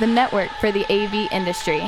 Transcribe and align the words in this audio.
the 0.00 0.06
network 0.06 0.50
for 0.60 0.70
the 0.70 0.84
AV 0.92 1.30
industry. 1.32 1.80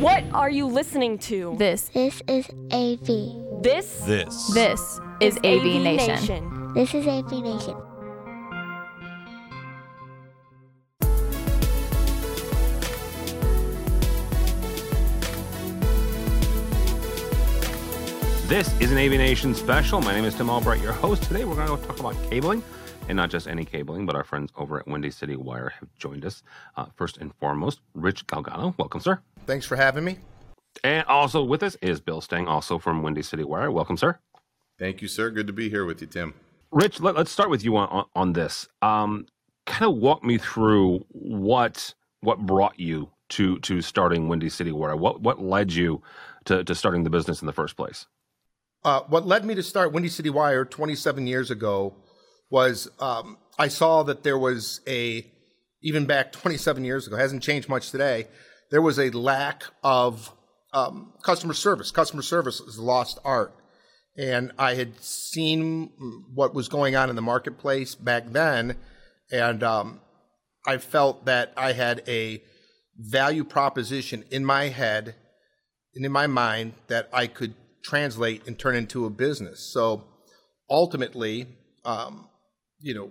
What 0.00 0.24
are 0.32 0.50
you 0.50 0.66
listening 0.66 1.18
to? 1.30 1.54
This, 1.58 1.88
This 1.94 2.22
is 2.28 2.46
AV. 2.72 3.62
This 3.62 4.00
This. 4.00 4.52
this 4.52 5.00
is 5.20 5.38
AV, 5.38 5.80
Nation. 5.80 6.14
Nation. 6.14 6.72
This 6.74 6.92
is 6.94 7.06
AV 7.06 7.32
Nation. 7.42 7.76
This 18.46 18.68
is 18.78 18.92
an 18.92 18.98
AVNation 18.98 19.54
special. 19.54 20.00
My 20.02 20.12
name 20.12 20.24
is 20.26 20.34
Tim 20.34 20.50
Albright, 20.50 20.80
your 20.82 20.92
host. 20.92 21.22
Today 21.24 21.44
we're 21.44 21.54
going 21.56 21.66
to 21.80 21.86
talk 21.86 21.98
about 21.98 22.14
cabling, 22.30 22.62
and 23.08 23.16
not 23.16 23.30
just 23.30 23.46
any 23.46 23.64
cabling, 23.64 24.06
but 24.06 24.14
our 24.14 24.24
friends 24.24 24.52
over 24.56 24.80
at 24.80 24.86
Windy 24.86 25.10
City 25.10 25.36
Wire 25.36 25.72
have 25.80 25.88
joined 25.98 26.24
us. 26.24 26.42
Uh, 26.76 26.86
first 26.96 27.18
and 27.18 27.34
foremost, 27.34 27.80
Rich 27.94 28.26
Galgano. 28.26 28.76
Welcome, 28.78 29.00
sir. 29.00 29.20
Thanks 29.46 29.66
for 29.66 29.76
having 29.76 30.04
me. 30.04 30.18
And 30.82 31.06
also 31.06 31.44
with 31.44 31.62
us 31.62 31.76
is 31.82 32.00
Bill 32.00 32.20
Stang, 32.20 32.48
also 32.48 32.78
from 32.78 33.02
Windy 33.02 33.22
City 33.22 33.44
Wire. 33.44 33.70
Welcome, 33.70 33.96
sir. 33.96 34.18
Thank 34.78 35.02
you, 35.02 35.08
sir. 35.08 35.30
Good 35.30 35.46
to 35.46 35.52
be 35.52 35.68
here 35.70 35.84
with 35.84 36.00
you, 36.00 36.06
Tim. 36.06 36.34
Rich, 36.72 37.00
let, 37.00 37.16
us 37.16 37.30
start 37.30 37.50
with 37.50 37.64
you 37.64 37.76
on, 37.76 37.88
on, 37.88 38.04
on 38.16 38.32
this. 38.32 38.68
Um, 38.82 39.26
kind 39.66 39.84
of 39.84 39.96
walk 39.96 40.24
me 40.24 40.38
through 40.38 41.04
what 41.10 41.94
what 42.20 42.40
brought 42.40 42.78
you 42.80 43.10
to 43.28 43.58
to 43.60 43.80
starting 43.80 44.28
Windy 44.28 44.48
City 44.48 44.72
Wire. 44.72 44.96
What 44.96 45.20
what 45.20 45.40
led 45.40 45.72
you 45.72 46.02
to, 46.46 46.64
to 46.64 46.74
starting 46.74 47.04
the 47.04 47.10
business 47.10 47.40
in 47.40 47.46
the 47.46 47.52
first 47.52 47.76
place? 47.76 48.06
Uh, 48.84 49.00
what 49.08 49.26
led 49.26 49.44
me 49.44 49.54
to 49.54 49.62
start 49.62 49.92
Windy 49.92 50.08
City 50.08 50.28
Wire 50.28 50.64
27 50.64 51.26
years 51.26 51.50
ago 51.50 51.94
was 52.54 52.88
um, 53.00 53.36
I 53.58 53.66
saw 53.66 54.04
that 54.04 54.22
there 54.22 54.38
was 54.38 54.80
a, 54.86 55.26
even 55.82 56.06
back 56.06 56.30
27 56.30 56.84
years 56.84 57.04
ago, 57.08 57.16
hasn't 57.16 57.42
changed 57.42 57.68
much 57.68 57.90
today, 57.90 58.28
there 58.70 58.80
was 58.80 58.96
a 58.96 59.10
lack 59.10 59.64
of 59.82 60.32
um, 60.72 61.14
customer 61.24 61.52
service. 61.52 61.90
Customer 61.90 62.22
service 62.22 62.60
is 62.60 62.78
lost 62.78 63.18
art. 63.24 63.52
And 64.16 64.52
I 64.56 64.74
had 64.74 65.02
seen 65.02 65.90
what 66.32 66.54
was 66.54 66.68
going 66.68 66.94
on 66.94 67.10
in 67.10 67.16
the 67.16 67.22
marketplace 67.22 67.96
back 67.96 68.30
then, 68.30 68.76
and 69.32 69.64
um, 69.64 70.00
I 70.64 70.78
felt 70.78 71.24
that 71.24 71.52
I 71.56 71.72
had 71.72 72.04
a 72.06 72.40
value 72.96 73.42
proposition 73.42 74.24
in 74.30 74.44
my 74.44 74.68
head 74.68 75.16
and 75.96 76.06
in 76.06 76.12
my 76.12 76.28
mind 76.28 76.74
that 76.86 77.08
I 77.12 77.26
could 77.26 77.54
translate 77.82 78.46
and 78.46 78.56
turn 78.56 78.76
into 78.76 79.06
a 79.06 79.10
business. 79.10 79.72
So 79.72 80.04
ultimately, 80.70 81.48
um, 81.84 82.28
you 82.84 82.94
know, 82.94 83.10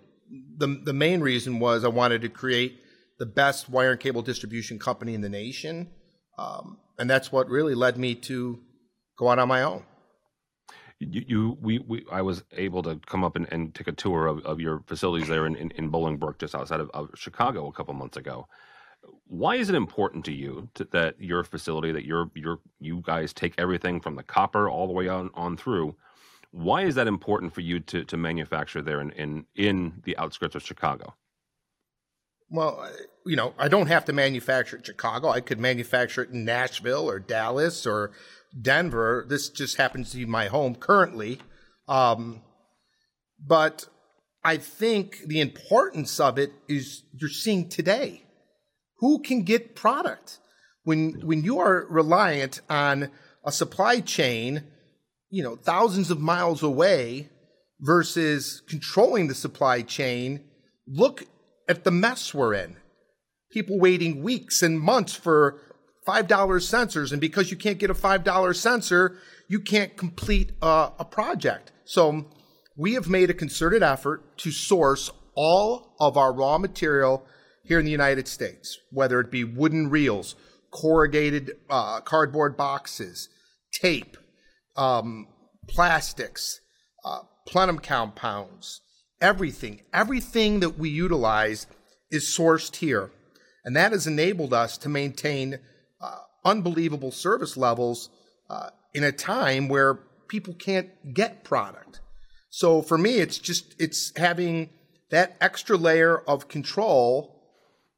the 0.57 0.67
the 0.85 0.93
main 0.93 1.21
reason 1.21 1.59
was 1.59 1.83
I 1.83 1.88
wanted 1.89 2.21
to 2.21 2.29
create 2.29 2.79
the 3.17 3.25
best 3.25 3.69
wire 3.69 3.91
and 3.91 3.99
cable 3.99 4.21
distribution 4.21 4.77
company 4.77 5.13
in 5.16 5.21
the 5.21 5.29
nation, 5.29 5.89
um, 6.38 6.77
and 6.99 7.09
that's 7.09 7.31
what 7.31 7.49
really 7.49 7.75
led 7.75 7.97
me 7.97 8.13
to 8.29 8.59
go 9.17 9.29
out 9.29 9.39
on 9.39 9.47
my 9.47 9.63
own. 9.63 9.83
you, 10.99 11.25
you 11.27 11.57
we, 11.61 11.79
we 11.79 12.05
I 12.11 12.21
was 12.21 12.44
able 12.53 12.83
to 12.83 12.99
come 13.05 13.23
up 13.23 13.35
and, 13.35 13.47
and 13.51 13.73
take 13.73 13.88
a 13.88 13.91
tour 13.91 14.27
of, 14.27 14.39
of 14.45 14.59
your 14.59 14.83
facilities 14.88 15.27
there 15.27 15.45
in, 15.45 15.55
in, 15.55 15.71
in 15.71 15.91
Bolingbrook, 15.91 16.39
just 16.39 16.55
outside 16.55 16.79
of, 16.79 16.89
of 16.94 17.09
Chicago, 17.16 17.67
a 17.67 17.73
couple 17.73 17.94
months 17.94 18.17
ago. 18.17 18.47
Why 19.25 19.55
is 19.55 19.69
it 19.69 19.75
important 19.75 20.23
to 20.25 20.33
you 20.33 20.69
to, 20.75 20.85
that 20.91 21.19
your 21.19 21.44
facility, 21.44 21.91
that 21.91 22.05
your 22.05 22.31
your 22.35 22.59
you 22.79 23.01
guys 23.03 23.33
take 23.33 23.53
everything 23.57 23.99
from 23.99 24.16
the 24.16 24.23
copper 24.23 24.69
all 24.69 24.88
the 24.88 24.94
way 24.94 25.07
on, 25.07 25.29
on 25.33 25.57
through? 25.57 25.95
Why 26.53 26.83
is 26.83 26.93
that 26.95 27.07
important 27.07 27.51
for 27.55 27.61
you 27.61 27.79
to, 27.79 28.05
to 28.05 28.15
manufacture 28.15 28.83
there 28.83 29.01
in, 29.01 29.09
in 29.11 29.45
in 29.55 30.01
the 30.05 30.15
outskirts 30.17 30.53
of 30.53 30.61
Chicago? 30.61 31.15
Well, 32.51 32.87
you 33.25 33.35
know, 33.35 33.55
I 33.57 33.67
don't 33.67 33.87
have 33.87 34.05
to 34.05 34.13
manufacture 34.13 34.75
it 34.75 34.79
in 34.81 34.85
Chicago. 34.85 35.29
I 35.29 35.41
could 35.41 35.59
manufacture 35.59 36.21
it 36.21 36.29
in 36.29 36.45
Nashville 36.45 37.09
or 37.09 37.19
Dallas 37.19 37.87
or 37.87 38.11
Denver. 38.61 39.25
This 39.28 39.50
just 39.50 39.78
happens 39.78 40.11
to 40.11 40.17
be 40.17 40.25
my 40.25 40.45
home 40.45 40.75
currently. 40.75 41.39
Um, 41.88 42.44
but 43.44 43.88
I 44.44 44.57
think 44.57 45.22
the 45.25 45.41
importance 45.41 46.19
of 46.19 46.38
it 46.38 46.53
is 46.67 47.01
you're 47.13 47.31
seeing 47.31 47.67
today. 47.67 48.28
Who 48.97 49.23
can 49.23 49.41
get 49.41 49.75
product 49.75 50.38
when 50.83 51.22
when 51.25 51.44
you 51.44 51.57
are 51.57 51.88
reliant 51.89 52.61
on 52.69 53.09
a 53.44 53.51
supply 53.51 54.01
chain, 54.01 54.66
you 55.33 55.41
know, 55.41 55.55
thousands 55.55 56.11
of 56.11 56.19
miles 56.19 56.61
away 56.61 57.27
versus 57.79 58.61
controlling 58.69 59.27
the 59.27 59.33
supply 59.33 59.81
chain? 59.81 60.44
Look 60.88 61.23
at 61.67 61.83
the 61.83 61.89
mess 61.89 62.35
we're 62.35 62.53
in. 62.53 62.75
People 63.51 63.79
waiting 63.79 64.22
weeks 64.22 64.61
and 64.61 64.79
months 64.79 65.16
for 65.16 65.59
$5 66.07 66.27
sensors. 66.27 67.11
And 67.11 67.19
because 67.19 67.49
you 67.49 67.57
can't 67.57 67.79
get 67.79 67.89
a 67.89 67.95
$5 67.95 68.55
sensor, 68.55 69.17
you 69.47 69.59
can't 69.59 69.97
complete 69.97 70.51
a, 70.61 70.91
a 70.99 71.05
project. 71.05 71.72
So 71.85 72.25
we 72.77 72.93
have 72.93 73.09
made 73.09 73.31
a 73.31 73.33
concerted 73.33 73.81
effort 73.81 74.38
to 74.38 74.51
source 74.51 75.09
all 75.33 75.95
of 75.99 76.16
our 76.16 76.31
raw 76.31 76.59
material 76.59 77.25
here 77.63 77.79
in 77.79 77.85
the 77.85 77.91
United 77.91 78.27
States, 78.27 78.77
whether 78.91 79.19
it 79.19 79.31
be 79.31 79.43
wooden 79.43 79.89
reels, 79.89 80.35
corrugated 80.69 81.53
uh, 81.72 82.01
cardboard 82.01 82.55
boxes, 82.55 83.29
tape, 83.73 84.16
um, 84.75 85.28
plastics, 85.67 86.61
uh, 87.06 87.19
plenum 87.47 87.79
compounds, 87.79 88.81
everything, 89.22 89.81
everything 89.94 90.59
that 90.59 90.78
we 90.78 90.89
utilize 90.89 91.67
is 92.11 92.23
sourced 92.25 92.75
here. 92.75 93.11
And 93.66 93.75
that 93.75 93.91
has 93.91 94.07
enabled 94.07 94.53
us 94.53 94.78
to 94.79 94.89
maintain 94.89 95.59
uh, 96.01 96.19
unbelievable 96.44 97.11
service 97.11 97.56
levels 97.56 98.09
uh, 98.50 98.69
in 98.94 99.03
a 99.03 99.11
time 99.11 99.67
where 99.67 99.95
people 100.28 100.53
can't 100.53 100.90
get 101.13 101.44
product. 101.44 102.01
So 102.50 102.81
for 102.81 102.97
me, 102.97 103.19
it's 103.19 103.38
just, 103.38 103.75
it's 103.79 104.11
having 104.17 104.69
that 105.09 105.35
extra 105.40 105.78
layer 105.78 106.17
of 106.17 106.47
control 106.47 107.34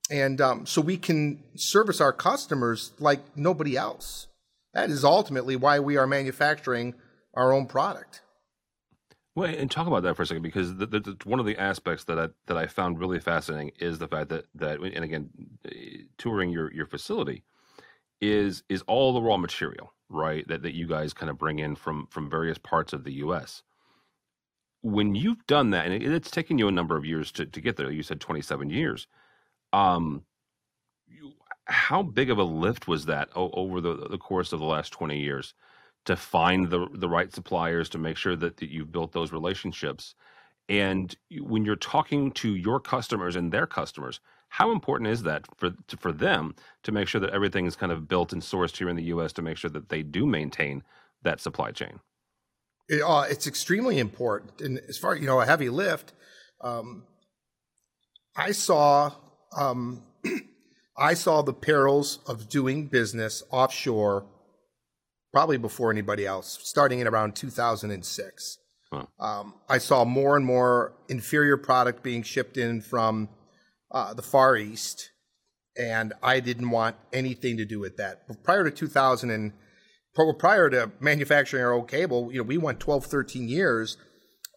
and 0.09 0.39
um, 0.39 0.65
so 0.65 0.81
we 0.81 0.97
can 0.97 1.43
service 1.55 1.99
our 1.99 2.13
customers 2.13 2.91
like 2.99 3.35
nobody 3.35 3.75
else. 3.75 4.27
That 4.75 4.91
is 4.91 5.03
ultimately 5.05 5.55
why 5.55 5.79
we 5.79 5.97
are 5.97 6.05
manufacturing 6.05 6.95
our 7.33 7.53
own 7.53 7.65
product. 7.65 8.21
Well, 9.33 9.53
and 9.53 9.71
talk 9.71 9.87
about 9.87 10.03
that 10.03 10.15
for 10.15 10.21
a 10.23 10.25
second, 10.27 10.43
because 10.43 10.77
the, 10.77 10.85
the, 10.85 10.99
the- 10.99 11.17
one 11.25 11.39
of 11.39 11.45
the 11.45 11.57
aspects 11.57 12.05
that 12.05 12.19
I, 12.19 12.27
that 12.47 12.57
I 12.57 12.67
found 12.67 12.99
really 12.99 13.19
fascinating 13.19 13.71
is 13.79 13.99
the 13.99 14.07
fact 14.07 14.29
that 14.29 14.45
that, 14.55 14.79
and 14.79 15.03
again, 15.03 15.29
touring 16.17 16.51
your 16.51 16.71
your 16.73 16.85
facility 16.85 17.43
is 18.21 18.63
is 18.69 18.81
all 18.83 19.13
the 19.13 19.21
raw 19.21 19.37
material, 19.37 19.93
right? 20.09 20.47
That 20.47 20.61
that 20.63 20.73
you 20.75 20.87
guys 20.87 21.13
kind 21.13 21.29
of 21.29 21.37
bring 21.37 21.59
in 21.59 21.75
from 21.75 22.07
from 22.11 22.29
various 22.29 22.57
parts 22.57 22.93
of 22.93 23.03
the 23.03 23.13
U.S. 23.15 23.63
When 24.81 25.15
you've 25.15 25.45
done 25.47 25.71
that, 25.71 25.85
and 25.85 25.93
it, 25.93 26.03
it's 26.13 26.31
taken 26.31 26.57
you 26.57 26.67
a 26.69 26.71
number 26.71 26.95
of 26.97 27.05
years 27.05 27.31
to 27.33 27.45
to 27.45 27.61
get 27.61 27.75
there, 27.77 27.91
you 27.91 28.03
said 28.03 28.21
twenty 28.21 28.41
seven 28.41 28.69
years. 28.69 29.07
Um, 29.73 30.23
you, 31.07 31.33
how 31.65 32.03
big 32.03 32.29
of 32.29 32.37
a 32.37 32.43
lift 32.43 32.87
was 32.87 33.05
that 33.05 33.29
over 33.35 33.81
the 33.81 34.07
the 34.09 34.17
course 34.17 34.53
of 34.53 34.59
the 34.59 34.65
last 34.65 34.91
twenty 34.91 35.19
years? 35.19 35.53
to 36.05 36.15
find 36.15 36.69
the 36.69 36.87
the 36.93 37.09
right 37.09 37.33
suppliers 37.33 37.89
to 37.89 37.97
make 37.97 38.17
sure 38.17 38.35
that, 38.35 38.57
that 38.57 38.69
you've 38.69 38.91
built 38.91 39.11
those 39.11 39.31
relationships 39.31 40.15
and 40.67 41.15
when 41.41 41.63
you're 41.63 41.75
talking 41.75 42.31
to 42.31 42.55
your 42.55 42.79
customers 42.79 43.35
and 43.35 43.51
their 43.51 43.67
customers 43.67 44.19
how 44.49 44.71
important 44.71 45.09
is 45.09 45.23
that 45.23 45.45
for 45.57 45.71
to, 45.87 45.97
for 45.97 46.11
them 46.11 46.55
to 46.83 46.91
make 46.91 47.07
sure 47.07 47.21
that 47.21 47.31
everything 47.31 47.65
is 47.65 47.75
kind 47.75 47.91
of 47.91 48.07
built 48.07 48.33
and 48.33 48.41
sourced 48.41 48.77
here 48.77 48.89
in 48.89 48.95
the 48.95 49.03
US 49.05 49.33
to 49.33 49.41
make 49.41 49.57
sure 49.57 49.69
that 49.71 49.89
they 49.89 50.03
do 50.03 50.25
maintain 50.25 50.83
that 51.23 51.41
supply 51.41 51.71
chain 51.71 51.99
It, 52.87 53.01
uh, 53.01 53.25
it's 53.27 53.47
extremely 53.47 53.97
important. 53.97 54.61
And 54.61 54.79
as 54.87 54.97
far 54.97 55.15
you 55.15 55.25
know, 55.25 55.41
a 55.41 55.45
heavy 55.45 55.69
lift, 55.69 56.13
um, 56.61 57.03
I 58.35 58.51
saw 58.51 59.11
um, 59.57 60.03
I 60.97 61.13
saw 61.13 61.41
the 61.41 61.53
perils 61.53 62.19
of 62.27 62.49
doing 62.49 62.87
business 62.87 63.43
offshore 63.51 64.25
probably 65.33 65.57
before 65.57 65.91
anybody 65.91 66.25
else, 66.25 66.57
starting 66.63 66.99
in 66.99 67.07
around 67.07 67.35
2006. 67.35 68.57
Wow. 68.91 69.07
Um, 69.19 69.55
I 69.67 69.79
saw 69.79 70.05
more 70.05 70.37
and 70.37 70.45
more 70.45 70.93
inferior 71.09 71.57
product 71.57 72.03
being 72.03 72.23
shipped 72.23 72.55
in 72.55 72.79
from 72.79 73.27
uh, 73.91 74.13
the 74.13 74.21
Far 74.21 74.55
East, 74.55 75.11
and 75.77 76.13
I 76.23 76.39
didn't 76.39 76.69
want 76.69 76.95
anything 77.11 77.57
to 77.57 77.65
do 77.65 77.79
with 77.79 77.97
that. 77.97 78.27
But 78.29 78.43
prior 78.43 78.63
to 78.63 78.71
2000 78.71 79.29
and 79.29 79.51
prior 80.39 80.69
to 80.69 80.91
manufacturing 81.01 81.63
our 81.63 81.73
own 81.73 81.87
cable, 81.87 82.31
you 82.31 82.37
know, 82.37 82.43
we 82.43 82.57
went 82.57 82.79
12, 82.79 83.05
13 83.05 83.49
years 83.49 83.97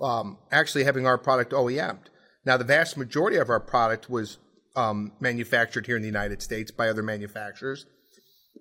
um, 0.00 0.38
actually 0.52 0.84
having 0.84 1.06
our 1.06 1.18
product 1.18 1.52
OEM'd. 1.52 2.10
Now, 2.44 2.56
the 2.56 2.64
vast 2.64 2.96
majority 2.96 3.36
of 3.36 3.50
our 3.50 3.58
product 3.58 4.08
was 4.08 4.38
um, 4.78 5.12
manufactured 5.18 5.86
here 5.86 5.96
in 5.96 6.02
the 6.02 6.08
United 6.08 6.40
States 6.40 6.70
by 6.70 6.88
other 6.88 7.02
manufacturers, 7.02 7.84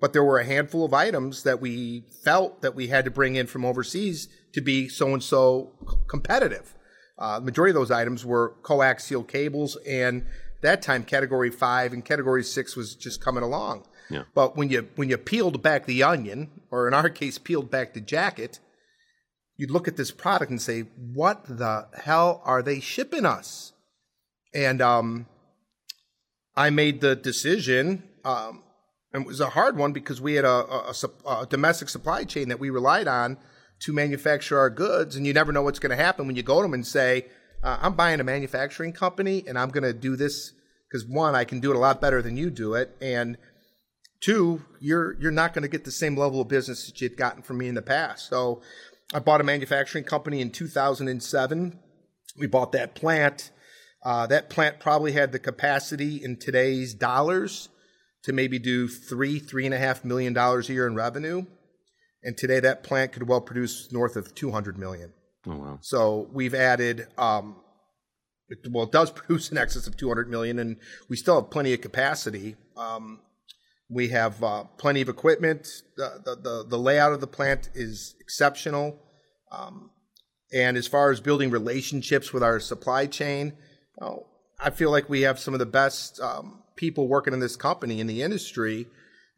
but 0.01 0.13
there 0.13 0.23
were 0.23 0.39
a 0.39 0.45
handful 0.45 0.83
of 0.83 0.93
items 0.93 1.43
that 1.43 1.61
we 1.61 2.05
felt 2.23 2.61
that 2.63 2.73
we 2.73 2.87
had 2.87 3.05
to 3.05 3.11
bring 3.11 3.35
in 3.35 3.45
from 3.45 3.63
overseas 3.63 4.27
to 4.53 4.61
be 4.61 4.89
so 4.89 5.13
and 5.13 5.21
so 5.21 5.71
competitive. 6.09 6.73
Uh, 7.19 7.39
the 7.39 7.45
majority 7.45 7.69
of 7.69 7.75
those 7.75 7.91
items 7.91 8.25
were 8.25 8.55
coaxial 8.63 9.27
cables 9.27 9.77
and 9.87 10.25
that 10.61 10.81
time 10.81 11.03
category 11.03 11.51
five 11.51 11.93
and 11.93 12.03
category 12.03 12.43
six 12.43 12.75
was 12.75 12.95
just 12.95 13.23
coming 13.23 13.43
along. 13.43 13.85
Yeah. 14.09 14.23
But 14.33 14.55
when 14.55 14.69
you 14.69 14.87
when 14.95 15.09
you 15.09 15.17
peeled 15.17 15.61
back 15.61 15.85
the 15.85 16.01
onion, 16.01 16.49
or 16.71 16.87
in 16.87 16.93
our 16.93 17.09
case, 17.09 17.37
peeled 17.37 17.69
back 17.69 17.93
the 17.93 18.01
jacket, 18.01 18.59
you'd 19.55 19.69
look 19.69 19.87
at 19.87 19.97
this 19.97 20.11
product 20.11 20.49
and 20.49 20.61
say, 20.61 20.81
"What 21.13 21.45
the 21.45 21.87
hell 21.93 22.41
are 22.45 22.63
they 22.63 22.79
shipping 22.79 23.25
us?" 23.25 23.73
And 24.55 24.81
um, 24.81 25.27
I 26.57 26.71
made 26.71 27.01
the 27.01 27.15
decision, 27.15 28.01
um, 28.25 28.63
and 29.13 29.23
it 29.23 29.27
was 29.27 29.39
a 29.39 29.51
hard 29.51 29.77
one 29.77 29.93
because 29.93 30.19
we 30.19 30.33
had 30.33 30.43
a, 30.43 30.49
a, 30.49 30.93
a, 31.25 31.29
a 31.41 31.47
domestic 31.47 31.87
supply 31.87 32.23
chain 32.23 32.49
that 32.49 32.59
we 32.59 32.71
relied 32.71 33.07
on 33.07 33.37
to 33.81 33.93
manufacture 33.93 34.57
our 34.57 34.71
goods, 34.71 35.15
and 35.15 35.27
you 35.27 35.33
never 35.33 35.51
know 35.51 35.61
what's 35.61 35.77
going 35.77 35.95
to 35.95 36.03
happen 36.03 36.25
when 36.25 36.35
you 36.35 36.41
go 36.41 36.57
to 36.57 36.63
them 36.63 36.73
and 36.73 36.85
say, 36.85 37.27
uh, 37.63 37.77
"I'm 37.79 37.93
buying 37.93 38.19
a 38.19 38.23
manufacturing 38.23 38.91
company, 38.91 39.43
and 39.47 39.57
I'm 39.57 39.69
going 39.69 39.83
to 39.83 39.93
do 39.93 40.15
this 40.15 40.51
because 40.89 41.05
one, 41.05 41.35
I 41.35 41.43
can 41.43 41.59
do 41.59 41.69
it 41.69 41.75
a 41.75 41.79
lot 41.79 42.01
better 42.01 42.23
than 42.23 42.37
you 42.37 42.49
do 42.49 42.73
it, 42.73 42.97
and 42.99 43.37
two, 44.19 44.63
you're 44.79 45.15
you're 45.21 45.31
not 45.31 45.53
going 45.53 45.61
to 45.61 45.69
get 45.69 45.85
the 45.85 45.91
same 45.91 46.17
level 46.17 46.41
of 46.41 46.47
business 46.47 46.87
that 46.87 46.99
you'd 46.99 47.17
gotten 47.17 47.43
from 47.43 47.59
me 47.59 47.67
in 47.67 47.75
the 47.75 47.83
past." 47.83 48.29
So, 48.29 48.63
I 49.13 49.19
bought 49.19 49.41
a 49.41 49.43
manufacturing 49.43 50.05
company 50.05 50.41
in 50.41 50.49
2007. 50.49 51.79
We 52.39 52.47
bought 52.47 52.71
that 52.71 52.95
plant. 52.95 53.51
Uh, 54.03 54.27
that 54.27 54.49
plant 54.49 54.79
probably 54.79 55.11
had 55.11 55.31
the 55.31 55.39
capacity 55.39 56.23
in 56.23 56.37
today's 56.37 56.93
dollars 56.93 57.69
to 58.23 58.33
maybe 58.33 58.59
do 58.59 58.87
three, 58.87 59.39
three 59.39 59.65
and 59.65 59.73
a 59.73 59.77
half 59.77 60.03
million 60.05 60.33
dollars 60.33 60.69
a 60.69 60.73
year 60.73 60.87
in 60.87 60.95
revenue. 60.95 61.45
And 62.23 62.37
today 62.37 62.59
that 62.59 62.83
plant 62.83 63.13
could 63.13 63.27
well 63.27 63.41
produce 63.41 63.91
north 63.91 64.15
of 64.15 64.35
200 64.35 64.77
million. 64.77 65.13
Oh 65.45 65.55
wow. 65.55 65.79
So 65.81 66.27
we've 66.31 66.53
added, 66.53 67.07
um, 67.17 67.57
it, 68.49 68.59
well, 68.69 68.85
it 68.85 68.91
does 68.91 69.11
produce 69.11 69.51
in 69.51 69.57
excess 69.57 69.87
of 69.87 69.97
200 69.97 70.29
million, 70.29 70.59
and 70.59 70.77
we 71.09 71.15
still 71.15 71.41
have 71.41 71.49
plenty 71.49 71.73
of 71.73 71.81
capacity. 71.81 72.55
Um, 72.75 73.21
we 73.89 74.09
have 74.09 74.43
uh, 74.43 74.65
plenty 74.77 75.01
of 75.01 75.09
equipment. 75.09 75.67
The, 75.95 76.21
the, 76.23 76.35
the, 76.35 76.65
the, 76.67 76.77
layout 76.77 77.13
of 77.13 77.21
the 77.21 77.27
plant 77.27 77.69
is 77.73 78.15
exceptional. 78.19 78.99
Um, 79.51 79.91
and 80.53 80.75
as 80.75 80.87
far 80.87 81.11
as 81.11 81.21
building 81.21 81.49
relationships 81.49 82.33
with 82.33 82.43
our 82.43 82.59
supply 82.59 83.05
chain, 83.05 83.53
I 84.59 84.69
feel 84.69 84.91
like 84.91 85.09
we 85.09 85.21
have 85.21 85.39
some 85.39 85.53
of 85.53 85.59
the 85.59 85.65
best 85.65 86.19
um, 86.19 86.63
people 86.75 87.07
working 87.07 87.33
in 87.33 87.39
this 87.39 87.55
company 87.55 87.99
in 87.99 88.07
the 88.07 88.21
industry 88.21 88.87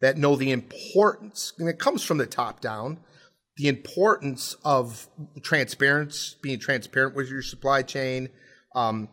that 0.01 0.17
know 0.17 0.35
the 0.35 0.51
importance, 0.51 1.53
and 1.59 1.67
it 1.67 1.79
comes 1.79 2.03
from 2.03 2.17
the 2.17 2.25
top 2.25 2.61
down, 2.61 3.00
the 3.57 3.67
importance 3.67 4.56
of 4.63 5.07
transparency, 5.41 6.38
being 6.41 6.59
transparent 6.59 7.15
with 7.15 7.29
your 7.29 7.41
supply 7.41 7.81
chain, 7.81 8.29
um, 8.75 9.09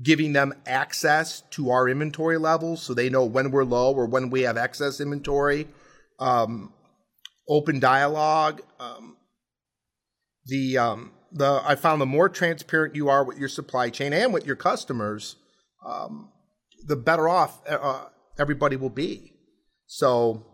giving 0.00 0.32
them 0.32 0.54
access 0.66 1.40
to 1.50 1.70
our 1.70 1.88
inventory 1.88 2.38
levels 2.38 2.82
so 2.82 2.94
they 2.94 3.10
know 3.10 3.24
when 3.24 3.50
we're 3.50 3.64
low 3.64 3.92
or 3.92 4.06
when 4.06 4.30
we 4.30 4.42
have 4.42 4.56
excess 4.56 5.00
inventory, 5.00 5.66
um, 6.20 6.72
open 7.48 7.80
dialogue. 7.80 8.60
Um, 8.78 9.16
the 10.46 10.78
um, 10.78 11.10
the 11.32 11.62
I 11.64 11.74
found 11.74 12.00
the 12.00 12.06
more 12.06 12.28
transparent 12.28 12.94
you 12.94 13.08
are 13.08 13.24
with 13.24 13.38
your 13.38 13.48
supply 13.48 13.90
chain 13.90 14.12
and 14.12 14.32
with 14.32 14.46
your 14.46 14.56
customers, 14.56 15.36
um, 15.86 16.30
the 16.86 16.96
better 16.96 17.28
off 17.28 17.60
uh, 17.68 17.74
uh, 17.74 18.04
everybody 18.38 18.76
will 18.76 18.90
be. 18.90 19.34
So 19.86 20.46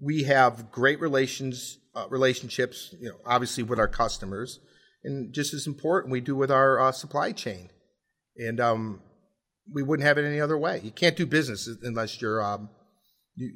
we 0.00 0.24
have 0.24 0.70
great 0.70 1.00
relations 1.00 1.78
uh, 1.94 2.06
relationships, 2.10 2.94
you 3.00 3.08
know, 3.08 3.16
obviously 3.26 3.64
with 3.64 3.78
our 3.78 3.88
customers, 3.88 4.60
and 5.02 5.32
just 5.32 5.52
as 5.52 5.66
important, 5.66 6.12
we 6.12 6.20
do 6.20 6.36
with 6.36 6.50
our 6.50 6.80
uh, 6.80 6.92
supply 6.92 7.32
chain. 7.32 7.70
And 8.36 8.60
um, 8.60 9.02
we 9.72 9.82
wouldn't 9.82 10.06
have 10.06 10.16
it 10.16 10.24
any 10.24 10.40
other 10.40 10.56
way. 10.56 10.80
You 10.82 10.92
can't 10.92 11.16
do 11.16 11.26
business 11.26 11.68
unless 11.82 12.20
you're 12.20 12.40
um, 12.42 12.70
you, 13.34 13.50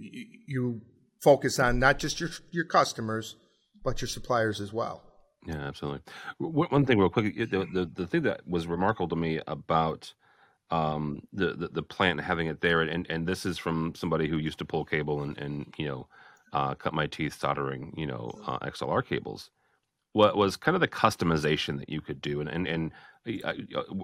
you 0.47 0.81
focus 1.23 1.59
on 1.59 1.79
not 1.79 1.99
just 1.99 2.21
your 2.21 2.31
your 2.51 2.65
customers, 2.65 3.37
but 3.85 4.01
your 4.01 4.09
suppliers 4.09 4.61
as 4.61 4.73
well. 4.73 5.12
Yeah, 5.47 5.57
absolutely. 5.61 6.03
One 6.39 6.87
thing, 6.87 6.99
real 6.99 7.09
quick, 7.09 7.37
the, 7.37 7.47
the 7.47 7.91
the 7.93 8.07
thing 8.07 8.23
that 8.23 8.47
was 8.47 8.67
remarkable 8.67 9.09
to 9.09 9.17
me 9.17 9.41
about 9.49 10.13
um, 10.71 11.23
the, 11.33 11.55
the 11.55 11.69
the 11.69 11.83
plant 11.83 12.21
having 12.21 12.47
it 12.49 12.61
there, 12.61 12.83
and 12.83 13.07
and 13.11 13.27
this 13.27 13.45
is 13.45 13.59
from 13.59 13.95
somebody 13.95 14.29
who 14.29 14.39
used 14.39 14.59
to 14.61 14.65
pull 14.65 14.85
cable 14.85 15.23
and 15.23 15.37
and 15.39 15.75
you 15.77 15.87
know 15.89 16.09
uh, 16.53 16.75
cut 16.75 16.95
my 16.95 17.07
teeth 17.07 17.39
soldering 17.39 17.93
you 17.97 18.07
know 18.07 18.33
uh, 18.47 18.59
XLR 18.61 19.05
cables. 19.05 19.51
What 20.13 20.37
was 20.37 20.57
kind 20.57 20.75
of 20.77 20.81
the 20.81 20.89
customization 20.89 21.79
that 21.79 21.89
you 21.89 22.01
could 22.01 22.21
do, 22.21 22.41
and 22.41 22.49
and 22.49 22.69
and 22.69 22.93
I, 23.27 23.55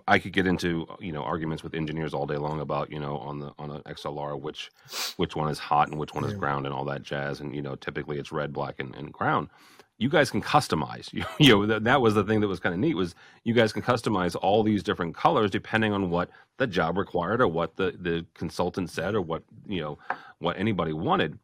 I 0.09 0.19
could 0.19 0.33
get 0.33 0.47
into 0.47 0.87
you 1.01 1.13
know 1.13 1.23
arguments 1.23 1.63
with 1.63 1.75
engineers 1.75 2.15
all 2.15 2.27
day 2.27 2.37
long 2.37 2.61
about 2.61 2.91
you 2.91 3.01
know 3.01 3.19
on 3.19 3.39
the 3.41 3.53
on 3.59 3.71
an 3.71 3.83
XLR 3.83 4.41
which 4.41 4.71
which 5.19 5.37
one 5.37 5.51
is 5.51 5.59
hot 5.59 5.89
and 5.89 5.99
which 5.99 6.15
one 6.15 6.25
is 6.25 6.35
ground 6.35 6.67
and 6.67 6.75
all 6.75 6.85
that 6.87 7.03
jazz, 7.05 7.41
and 7.41 7.55
you 7.55 7.63
know 7.63 7.77
typically 7.77 8.19
it's 8.19 8.33
red, 8.33 8.53
black, 8.53 8.77
and, 8.81 8.95
and 8.97 9.13
ground 9.13 9.49
you 9.99 10.09
guys 10.09 10.31
can 10.31 10.41
customize. 10.41 11.13
You, 11.19 11.25
you 11.39 11.67
know, 11.67 11.79
that, 11.81 12.01
was 12.01 12.15
the 12.15 12.23
thing 12.25 12.41
that 12.41 12.49
was 12.49 12.61
kind 12.61 12.73
of 12.73 12.81
neat 12.81 12.95
was 12.95 13.15
you 13.45 13.53
guys 13.53 13.73
can 13.73 13.83
customize 13.83 14.37
all 14.41 14.63
these 14.63 14.83
different 14.83 15.15
colors 15.15 15.51
depending 15.51 15.93
on 15.93 16.11
what 16.11 16.31
the 16.59 16.67
job 16.67 16.97
required 16.97 17.41
or 17.41 17.49
what 17.49 17.77
the, 17.77 17.97
the 17.99 18.25
consultant 18.35 18.91
said 18.91 19.15
or 19.15 19.21
what, 19.21 19.43
you 19.67 19.81
know, 19.81 19.99
what 20.39 20.57
anybody 20.59 20.93
wanted. 20.93 21.39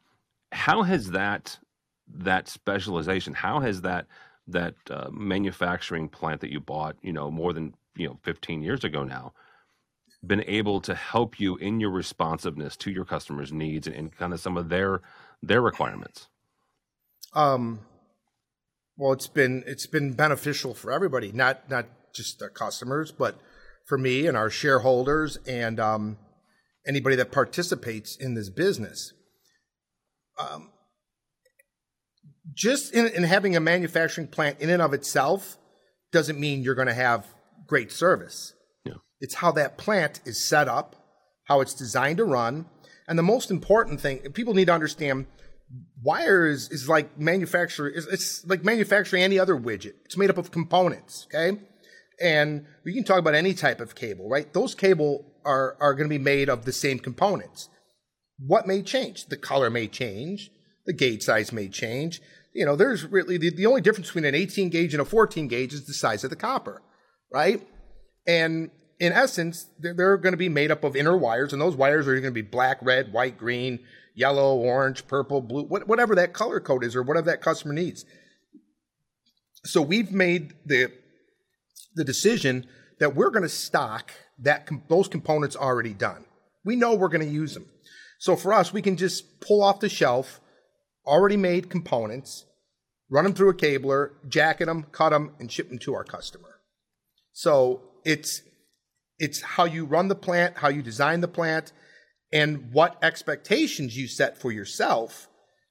How 0.52 0.82
has 0.82 1.10
that, 1.10 1.58
that 2.08 2.48
specialization, 2.48 3.34
how 3.34 3.60
has 3.60 3.80
that, 3.80 4.06
that 4.46 4.74
uh, 4.90 5.08
manufacturing 5.10 6.08
plant 6.08 6.40
that 6.42 6.50
you 6.50 6.60
bought, 6.60 6.96
you 7.02 7.12
know, 7.12 7.30
more 7.30 7.52
than, 7.52 7.74
you 7.96 8.06
know, 8.06 8.18
15 8.22 8.62
years 8.62 8.84
ago 8.84 9.02
now, 9.02 9.32
been 10.24 10.44
able 10.46 10.80
to 10.82 10.94
help 10.94 11.40
you 11.40 11.56
in 11.56 11.80
your 11.80 11.90
responsiveness 11.90 12.76
to 12.76 12.90
your 12.90 13.04
customers' 13.04 13.52
needs 13.52 13.86
and, 13.86 13.96
and 13.96 14.16
kind 14.16 14.32
of 14.32 14.40
some 14.40 14.56
of 14.56 14.68
their, 14.68 15.00
their 15.42 15.60
requirements? 15.60 16.28
Um, 17.32 17.80
well, 18.96 19.12
it's 19.12 19.26
been 19.26 19.64
it's 19.66 19.86
been 19.86 20.12
beneficial 20.12 20.74
for 20.74 20.92
everybody, 20.92 21.32
not 21.32 21.68
not 21.68 21.86
just 22.14 22.38
the 22.38 22.48
customers, 22.48 23.10
but 23.10 23.38
for 23.86 23.98
me 23.98 24.26
and 24.26 24.36
our 24.36 24.50
shareholders 24.50 25.36
and 25.46 25.80
um, 25.80 26.16
anybody 26.86 27.16
that 27.16 27.32
participates 27.32 28.16
in 28.16 28.34
this 28.34 28.48
business. 28.48 29.12
Um, 30.38 30.70
just 32.54 32.94
in, 32.94 33.06
in 33.08 33.24
having 33.24 33.56
a 33.56 33.60
manufacturing 33.60 34.28
plant 34.28 34.60
in 34.60 34.70
and 34.70 34.82
of 34.82 34.92
itself 34.92 35.56
doesn't 36.12 36.38
mean 36.38 36.62
you're 36.62 36.74
going 36.74 36.88
to 36.88 36.94
have 36.94 37.26
great 37.66 37.90
service. 37.90 38.54
Yeah. 38.84 38.94
It's 39.20 39.34
how 39.34 39.52
that 39.52 39.76
plant 39.76 40.20
is 40.24 40.42
set 40.42 40.68
up, 40.68 40.96
how 41.44 41.60
it's 41.60 41.74
designed 41.74 42.18
to 42.18 42.24
run, 42.24 42.66
and 43.08 43.18
the 43.18 43.22
most 43.22 43.50
important 43.50 44.00
thing 44.00 44.20
people 44.32 44.54
need 44.54 44.66
to 44.66 44.74
understand 44.74 45.26
wire 46.02 46.46
is, 46.46 46.70
is 46.70 46.88
like 46.88 47.18
manufacture 47.18 47.88
it's, 47.88 48.06
it's 48.06 48.46
like 48.46 48.64
manufacturing 48.64 49.22
any 49.22 49.38
other 49.38 49.56
widget. 49.56 49.94
It's 50.04 50.16
made 50.16 50.30
up 50.30 50.38
of 50.38 50.50
components 50.50 51.26
okay? 51.32 51.58
And 52.20 52.66
we 52.84 52.94
can 52.94 53.04
talk 53.04 53.18
about 53.18 53.34
any 53.34 53.54
type 53.54 53.80
of 53.80 53.94
cable 53.94 54.28
right? 54.28 54.52
Those 54.52 54.74
cable 54.74 55.24
are 55.44 55.76
are 55.80 55.94
going 55.94 56.08
to 56.08 56.18
be 56.18 56.22
made 56.22 56.48
of 56.48 56.64
the 56.64 56.72
same 56.72 56.98
components. 56.98 57.68
What 58.38 58.66
may 58.66 58.82
change? 58.82 59.26
The 59.26 59.36
color 59.36 59.70
may 59.70 59.88
change. 59.88 60.50
The 60.86 60.92
gauge 60.92 61.22
size 61.22 61.52
may 61.52 61.68
change. 61.68 62.20
You 62.52 62.66
know 62.66 62.76
there's 62.76 63.04
really 63.04 63.38
the, 63.38 63.50
the 63.50 63.66
only 63.66 63.80
difference 63.80 64.08
between 64.08 64.26
an 64.26 64.34
18 64.34 64.70
gauge 64.70 64.94
and 64.94 65.00
a 65.00 65.04
14 65.04 65.48
gauge 65.48 65.72
is 65.72 65.86
the 65.86 65.94
size 65.94 66.24
of 66.24 66.30
the 66.30 66.36
copper 66.36 66.82
right? 67.32 67.66
And 68.26 68.70
in 69.00 69.12
essence 69.12 69.66
they're, 69.80 69.94
they're 69.94 70.16
going 70.16 70.32
to 70.32 70.38
be 70.38 70.48
made 70.48 70.70
up 70.70 70.84
of 70.84 70.94
inner 70.94 71.16
wires 71.16 71.52
and 71.52 71.60
those 71.60 71.74
wires 71.74 72.06
are 72.06 72.12
going 72.12 72.24
to 72.24 72.30
be 72.30 72.42
black 72.42 72.78
red 72.80 73.12
white 73.12 73.36
green 73.36 73.80
yellow, 74.14 74.56
orange, 74.56 75.06
purple, 75.06 75.42
blue, 75.42 75.64
whatever 75.64 76.14
that 76.14 76.32
color 76.32 76.60
code 76.60 76.84
is 76.84 76.96
or 76.96 77.02
whatever 77.02 77.26
that 77.26 77.42
customer 77.42 77.74
needs. 77.74 78.04
So 79.64 79.82
we've 79.82 80.12
made 80.12 80.54
the 80.64 80.92
the 81.94 82.04
decision 82.04 82.66
that 82.98 83.14
we're 83.14 83.30
going 83.30 83.42
to 83.42 83.48
stock 83.48 84.12
that 84.38 84.68
those 84.88 85.08
components 85.08 85.56
already 85.56 85.92
done. 85.94 86.24
We 86.64 86.76
know 86.76 86.94
we're 86.94 87.08
going 87.08 87.26
to 87.26 87.32
use 87.32 87.54
them. 87.54 87.66
So 88.18 88.36
for 88.36 88.52
us, 88.52 88.72
we 88.72 88.82
can 88.82 88.96
just 88.96 89.40
pull 89.40 89.62
off 89.62 89.80
the 89.80 89.88
shelf 89.88 90.40
already 91.06 91.36
made 91.36 91.70
components, 91.70 92.46
run 93.10 93.24
them 93.24 93.34
through 93.34 93.50
a 93.50 93.54
cabler, 93.54 94.12
jacket 94.28 94.66
them, 94.66 94.84
cut 94.92 95.10
them, 95.10 95.34
and 95.38 95.50
ship 95.50 95.68
them 95.68 95.78
to 95.80 95.94
our 95.94 96.04
customer. 96.04 96.60
So 97.32 97.82
it's 98.04 98.42
it's 99.18 99.40
how 99.42 99.64
you 99.64 99.84
run 99.84 100.08
the 100.08 100.14
plant, 100.14 100.56
how 100.58 100.68
you 100.68 100.82
design 100.82 101.20
the 101.20 101.28
plant, 101.28 101.72
and 102.34 102.72
what 102.72 102.98
expectations 103.02 103.96
you 103.96 104.08
set 104.08 104.36
for 104.36 104.52
yourself 104.52 105.28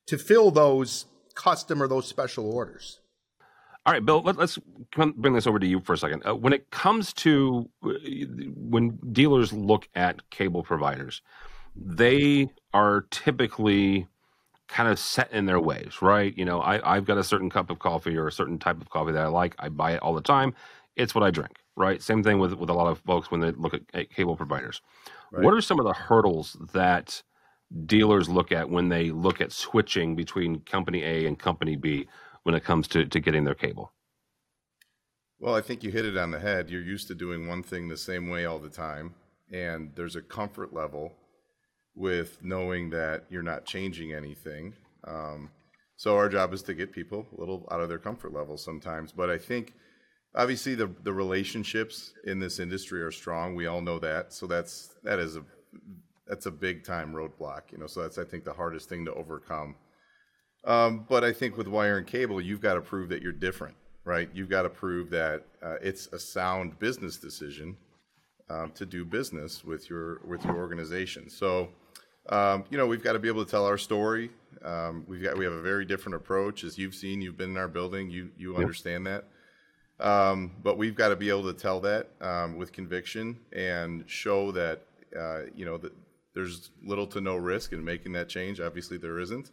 to 0.07 0.17
fill 0.17 0.49
those 0.49 1.05
custom 1.35 1.83
or 1.83 1.87
those 1.87 2.07
special 2.07 2.51
orders. 2.51 3.01
All 3.85 3.91
right, 3.91 4.03
Bill, 4.03 4.21
let, 4.21 4.39
us 4.39 4.57
bring 4.95 5.33
this 5.33 5.45
over 5.45 5.59
to 5.59 5.67
you 5.67 5.81
for 5.81 5.91
a 5.93 5.97
second. 5.97 6.23
Uh, 6.25 6.33
when 6.35 6.53
it 6.53 6.71
comes 6.71 7.11
to 7.13 7.69
uh, 7.83 7.89
when 8.55 8.97
dealers 9.11 9.51
look 9.51 9.89
at 9.93 10.29
cable 10.29 10.63
providers, 10.63 11.21
they 11.75 12.49
are 12.73 13.05
typically 13.11 14.07
kind 14.69 14.89
of 14.89 14.97
set 14.97 15.31
in 15.33 15.45
their 15.45 15.59
ways, 15.59 16.01
right? 16.01 16.35
You 16.37 16.45
know, 16.45 16.61
I, 16.61 16.95
I've 16.95 17.03
got 17.03 17.17
a 17.17 17.25
certain 17.25 17.49
cup 17.49 17.69
of 17.69 17.79
coffee 17.79 18.15
or 18.15 18.27
a 18.27 18.31
certain 18.31 18.57
type 18.57 18.79
of 18.79 18.89
coffee 18.89 19.11
that 19.11 19.21
I 19.21 19.27
like. 19.27 19.53
I 19.59 19.67
buy 19.67 19.91
it 19.91 20.01
all 20.01 20.13
the 20.13 20.21
time. 20.21 20.55
It's 20.95 21.13
what 21.13 21.23
I 21.23 21.31
drink, 21.31 21.57
right? 21.75 22.01
Same 22.01 22.23
thing 22.23 22.39
with 22.39 22.53
with 22.53 22.69
a 22.69 22.73
lot 22.73 22.87
of 22.87 22.99
folks 22.99 23.31
when 23.31 23.41
they 23.41 23.51
look 23.51 23.73
at, 23.73 23.81
at 23.93 24.09
cable 24.09 24.35
providers. 24.35 24.81
Right. 25.31 25.43
What 25.43 25.53
are 25.53 25.61
some 25.61 25.79
of 25.79 25.85
the 25.85 25.93
hurdles 25.93 26.57
that 26.73 27.23
dealers 27.85 28.29
look 28.29 28.51
at 28.51 28.69
when 28.69 28.89
they 28.89 29.09
look 29.09 29.41
at 29.41 29.51
switching 29.51 30.15
between 30.15 30.59
company 30.61 31.03
A 31.03 31.25
and 31.25 31.37
company 31.37 31.75
B 31.75 32.07
when 32.43 32.55
it 32.55 32.63
comes 32.63 32.87
to, 32.89 33.05
to 33.05 33.19
getting 33.19 33.43
their 33.45 33.55
cable? 33.55 33.91
Well, 35.39 35.55
I 35.55 35.61
think 35.61 35.83
you 35.83 35.91
hit 35.91 36.05
it 36.05 36.17
on 36.17 36.31
the 36.31 36.39
head. 36.39 36.69
You're 36.69 36.81
used 36.81 37.07
to 37.07 37.15
doing 37.15 37.47
one 37.47 37.63
thing 37.63 37.89
the 37.89 37.97
same 37.97 38.29
way 38.29 38.45
all 38.45 38.59
the 38.59 38.69
time, 38.69 39.15
and 39.51 39.91
there's 39.95 40.15
a 40.15 40.21
comfort 40.21 40.73
level 40.73 41.13
with 41.95 42.43
knowing 42.43 42.89
that 42.91 43.25
you're 43.29 43.43
not 43.43 43.65
changing 43.65 44.13
anything. 44.13 44.73
Um, 45.03 45.49
so 45.95 46.15
our 46.15 46.29
job 46.29 46.53
is 46.53 46.63
to 46.63 46.73
get 46.73 46.91
people 46.91 47.27
a 47.35 47.39
little 47.39 47.67
out 47.71 47.81
of 47.81 47.89
their 47.89 47.99
comfort 47.99 48.33
level 48.33 48.57
sometimes. 48.57 49.11
But 49.11 49.29
I 49.29 49.37
think 49.37 49.73
obviously 50.35 50.75
the 50.75 50.89
the 51.03 51.13
relationships 51.13 52.13
in 52.25 52.39
this 52.39 52.59
industry 52.59 53.01
are 53.01 53.11
strong. 53.11 53.55
We 53.55 53.67
all 53.67 53.81
know 53.81 53.99
that. 53.99 54.33
So 54.33 54.47
that's 54.47 54.95
that 55.03 55.19
is 55.19 55.35
a 55.37 55.43
that's 56.27 56.45
a 56.45 56.51
big 56.51 56.83
time 56.83 57.13
roadblock. 57.13 57.71
You 57.71 57.77
know, 57.77 57.87
so 57.87 58.01
that's 58.01 58.17
I 58.17 58.23
think 58.23 58.43
the 58.43 58.53
hardest 58.53 58.89
thing 58.89 59.05
to 59.05 59.13
overcome. 59.13 59.75
Um, 60.65 61.05
but 61.09 61.23
I 61.23 61.33
think 61.33 61.57
with 61.57 61.67
wire 61.67 61.97
and 61.97 62.07
cable, 62.07 62.39
you've 62.39 62.61
got 62.61 62.75
to 62.75 62.81
prove 62.81 63.09
that 63.09 63.21
you're 63.21 63.33
different, 63.33 63.75
right? 64.05 64.29
You've 64.33 64.49
got 64.49 64.61
to 64.61 64.69
prove 64.69 65.09
that 65.09 65.43
uh, 65.61 65.75
it's 65.81 66.07
a 66.07 66.19
sound 66.19 66.79
business 66.79 67.17
decision 67.17 67.75
um, 68.49 68.71
to 68.75 68.85
do 68.85 69.03
business 69.03 69.63
with 69.63 69.89
your 69.89 70.21
with 70.25 70.43
your 70.45 70.55
organization. 70.55 71.29
So, 71.29 71.69
um, 72.29 72.63
you 72.69 72.77
know, 72.77 72.87
we've 72.87 73.03
got 73.03 73.13
to 73.13 73.19
be 73.19 73.27
able 73.27 73.43
to 73.43 73.51
tell 73.51 73.65
our 73.65 73.77
story. 73.77 74.31
Um, 74.63 75.03
we've 75.07 75.21
got 75.21 75.37
we 75.37 75.43
have 75.43 75.53
a 75.53 75.61
very 75.61 75.83
different 75.83 76.15
approach, 76.15 76.63
as 76.63 76.77
you've 76.77 76.95
seen. 76.95 77.21
You've 77.21 77.37
been 77.37 77.51
in 77.51 77.57
our 77.57 77.67
building. 77.67 78.09
You 78.09 78.29
you 78.37 78.55
understand 78.55 79.05
that. 79.07 79.25
Um, 80.03 80.51
but 80.61 80.77
we've 80.77 80.95
got 80.95 81.09
to 81.09 81.15
be 81.15 81.29
able 81.29 81.43
to 81.43 81.53
tell 81.53 81.79
that 81.79 82.09
um, 82.19 82.57
with 82.57 82.73
conviction 82.73 83.39
and 83.53 84.03
show 84.05 84.51
that 84.51 84.81
uh, 85.17 85.43
you 85.55 85.65
know 85.65 85.77
that 85.77 85.93
there's 86.35 86.71
little 86.83 87.07
to 87.07 87.21
no 87.21 87.37
risk 87.37 87.71
in 87.71 87.83
making 87.83 88.11
that 88.13 88.27
change. 88.27 88.59
Obviously, 88.59 88.97
there 88.97 89.17
isn't, 89.19 89.51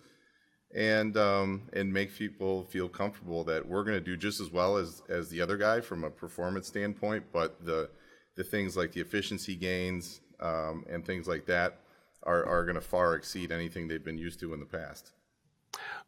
and 0.75 1.17
um, 1.17 1.63
and 1.73 1.93
make 1.93 2.13
people 2.13 2.65
feel 2.65 2.89
comfortable 2.89 3.45
that 3.45 3.67
we're 3.67 3.85
going 3.85 3.97
to 3.97 4.05
do 4.05 4.17
just 4.17 4.41
as 4.41 4.51
well 4.51 4.77
as 4.77 5.03
as 5.09 5.29
the 5.29 5.41
other 5.41 5.57
guy 5.57 5.81
from 5.81 6.03
a 6.03 6.11
performance 6.11 6.67
standpoint. 6.67 7.25
But 7.33 7.65
the 7.65 7.89
the 8.35 8.43
things 8.43 8.77
like 8.77 8.91
the 8.91 9.01
efficiency 9.01 9.55
gains 9.55 10.21
um, 10.41 10.85
and 10.91 11.07
things 11.07 11.29
like 11.29 11.47
that 11.47 11.79
are 12.25 12.45
are 12.45 12.65
going 12.65 12.75
to 12.75 12.81
far 12.81 13.15
exceed 13.15 13.53
anything 13.53 13.87
they've 13.87 14.05
been 14.05 14.19
used 14.19 14.41
to 14.41 14.53
in 14.53 14.59
the 14.59 14.67
past. 14.67 15.13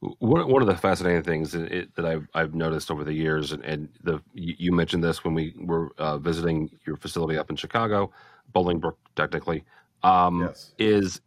One, 0.00 0.48
one 0.48 0.62
of 0.62 0.68
the 0.68 0.76
fascinating 0.76 1.22
things 1.22 1.52
that, 1.52 1.70
it, 1.72 1.94
that 1.94 2.04
I've, 2.04 2.26
I've 2.34 2.54
noticed 2.54 2.90
over 2.90 3.04
the 3.04 3.12
years, 3.12 3.52
and, 3.52 3.64
and 3.64 3.88
the 4.02 4.20
you 4.34 4.72
mentioned 4.72 5.04
this 5.04 5.22
when 5.24 5.32
we 5.34 5.54
were 5.60 5.92
uh, 5.98 6.18
visiting 6.18 6.70
your 6.84 6.96
facility 6.96 7.38
up 7.38 7.50
in 7.50 7.56
Chicago, 7.56 8.10
Bolingbrook, 8.52 8.96
technically, 9.14 9.64
um, 10.02 10.40
Yes. 10.42 10.72
is 10.78 11.20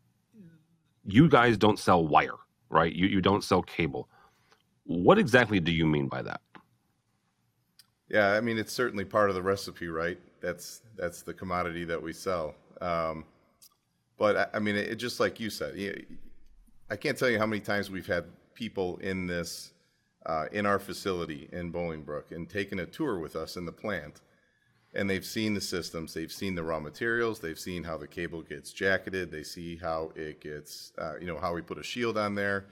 you 1.05 1.29
guys 1.29 1.57
don't 1.57 1.79
sell 1.79 2.05
wire, 2.05 2.35
right? 2.69 2.91
You 2.93 3.07
you 3.07 3.21
don't 3.21 3.43
sell 3.43 3.61
cable. 3.61 4.09
What 4.85 5.17
exactly 5.17 5.59
do 5.59 5.71
you 5.71 5.85
mean 5.85 6.07
by 6.07 6.21
that? 6.23 6.41
Yeah, 8.09 8.33
I 8.33 8.41
mean 8.41 8.57
it's 8.57 8.73
certainly 8.73 9.05
part 9.05 9.29
of 9.29 9.35
the 9.35 9.41
recipe, 9.41 9.87
right? 9.87 10.19
That's 10.41 10.81
that's 10.95 11.21
the 11.21 11.33
commodity 11.33 11.85
that 11.85 12.01
we 12.01 12.11
sell. 12.13 12.55
Um, 12.81 13.23
but 14.17 14.35
I, 14.37 14.47
I 14.57 14.59
mean, 14.59 14.75
it, 14.75 14.95
just 14.95 15.19
like 15.19 15.39
you 15.39 15.49
said, 15.49 15.77
you- 15.77 16.05
I 16.89 16.95
can't 16.95 17.17
tell 17.17 17.29
you 17.29 17.39
how 17.39 17.47
many 17.47 17.61
times 17.61 17.89
we've 17.89 18.05
had 18.05 18.25
people 18.53 18.97
in 18.97 19.25
this 19.25 19.71
uh, 20.25 20.45
in 20.51 20.65
our 20.65 20.79
facility 20.79 21.49
in 21.51 21.71
Bolingbrook 21.71 22.31
and 22.31 22.49
taken 22.49 22.79
a 22.79 22.85
tour 22.85 23.19
with 23.19 23.35
us 23.35 23.57
in 23.57 23.65
the 23.65 23.71
plant, 23.71 24.21
and 24.93 25.09
they've 25.09 25.25
seen 25.25 25.53
the 25.53 25.61
systems, 25.61 26.13
they've 26.13 26.31
seen 26.31 26.55
the 26.55 26.63
raw 26.63 26.79
materials, 26.79 27.39
they've 27.39 27.59
seen 27.59 27.83
how 27.83 27.97
the 27.97 28.07
cable 28.07 28.41
gets 28.41 28.71
jacketed, 28.71 29.31
they 29.31 29.43
see 29.43 29.77
how 29.77 30.11
it 30.15 30.41
gets, 30.41 30.93
uh, 30.99 31.17
you 31.19 31.25
know, 31.25 31.37
how 31.37 31.53
we 31.53 31.61
put 31.61 31.79
a 31.79 31.83
shield 31.83 32.17
on 32.17 32.35
there. 32.35 32.65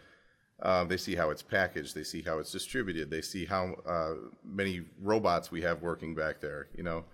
Uh, 0.62 0.84
they 0.84 0.98
see 0.98 1.16
how 1.16 1.32
it's 1.32 1.42
packaged. 1.42 1.96
They 1.96 2.04
see 2.04 2.22
how 2.22 2.38
it's 2.38 2.52
distributed. 2.52 3.10
They 3.10 3.22
see 3.22 3.46
how 3.46 3.76
uh, 3.86 4.30
many 4.46 4.84
robots 5.02 5.52
we 5.52 5.62
have 5.64 5.82
working 5.82 6.16
back 6.16 6.40
there. 6.40 6.68
You 6.76 6.84
know, 6.84 7.06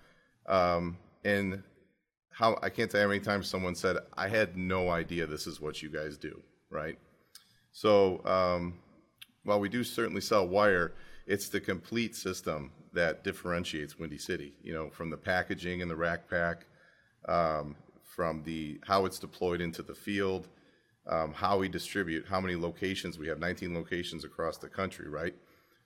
um, 0.48 0.98
and 1.24 1.63
how 2.32 2.60
I 2.62 2.70
can't 2.70 2.91
tell 2.91 3.00
you 3.00 3.06
how 3.06 3.10
many 3.10 3.22
times 3.22 3.48
someone 3.48 3.75
said, 3.75 3.98
"I 4.15 4.27
had 4.27 4.58
no 4.58 4.89
idea 4.89 5.25
this 5.25 5.48
is 5.48 5.62
what 5.62 5.82
you 5.82 5.89
guys 5.89 6.18
do." 6.18 6.44
Right. 6.69 6.97
So 7.71 8.23
um, 8.25 8.79
while 9.43 9.59
we 9.59 9.69
do 9.69 9.83
certainly 9.83 10.21
sell 10.21 10.47
wire, 10.47 10.93
it's 11.25 11.49
the 11.49 11.59
complete 11.59 12.15
system 12.15 12.71
that 12.93 13.23
differentiates 13.23 13.97
Windy 13.97 14.17
City. 14.17 14.53
You 14.63 14.73
know, 14.73 14.89
from 14.89 15.09
the 15.09 15.17
packaging 15.17 15.81
and 15.81 15.89
the 15.89 15.95
rack 15.95 16.29
pack, 16.29 16.65
um, 17.27 17.75
from 18.03 18.43
the 18.43 18.79
how 18.85 19.05
it's 19.05 19.19
deployed 19.19 19.61
into 19.61 19.81
the 19.81 19.95
field, 19.95 20.47
um, 21.07 21.33
how 21.33 21.57
we 21.57 21.69
distribute, 21.69 22.25
how 22.27 22.41
many 22.41 22.55
locations 22.55 23.17
we 23.17 23.27
have, 23.27 23.39
19 23.39 23.73
locations 23.73 24.23
across 24.23 24.57
the 24.57 24.69
country, 24.69 25.07
right? 25.07 25.33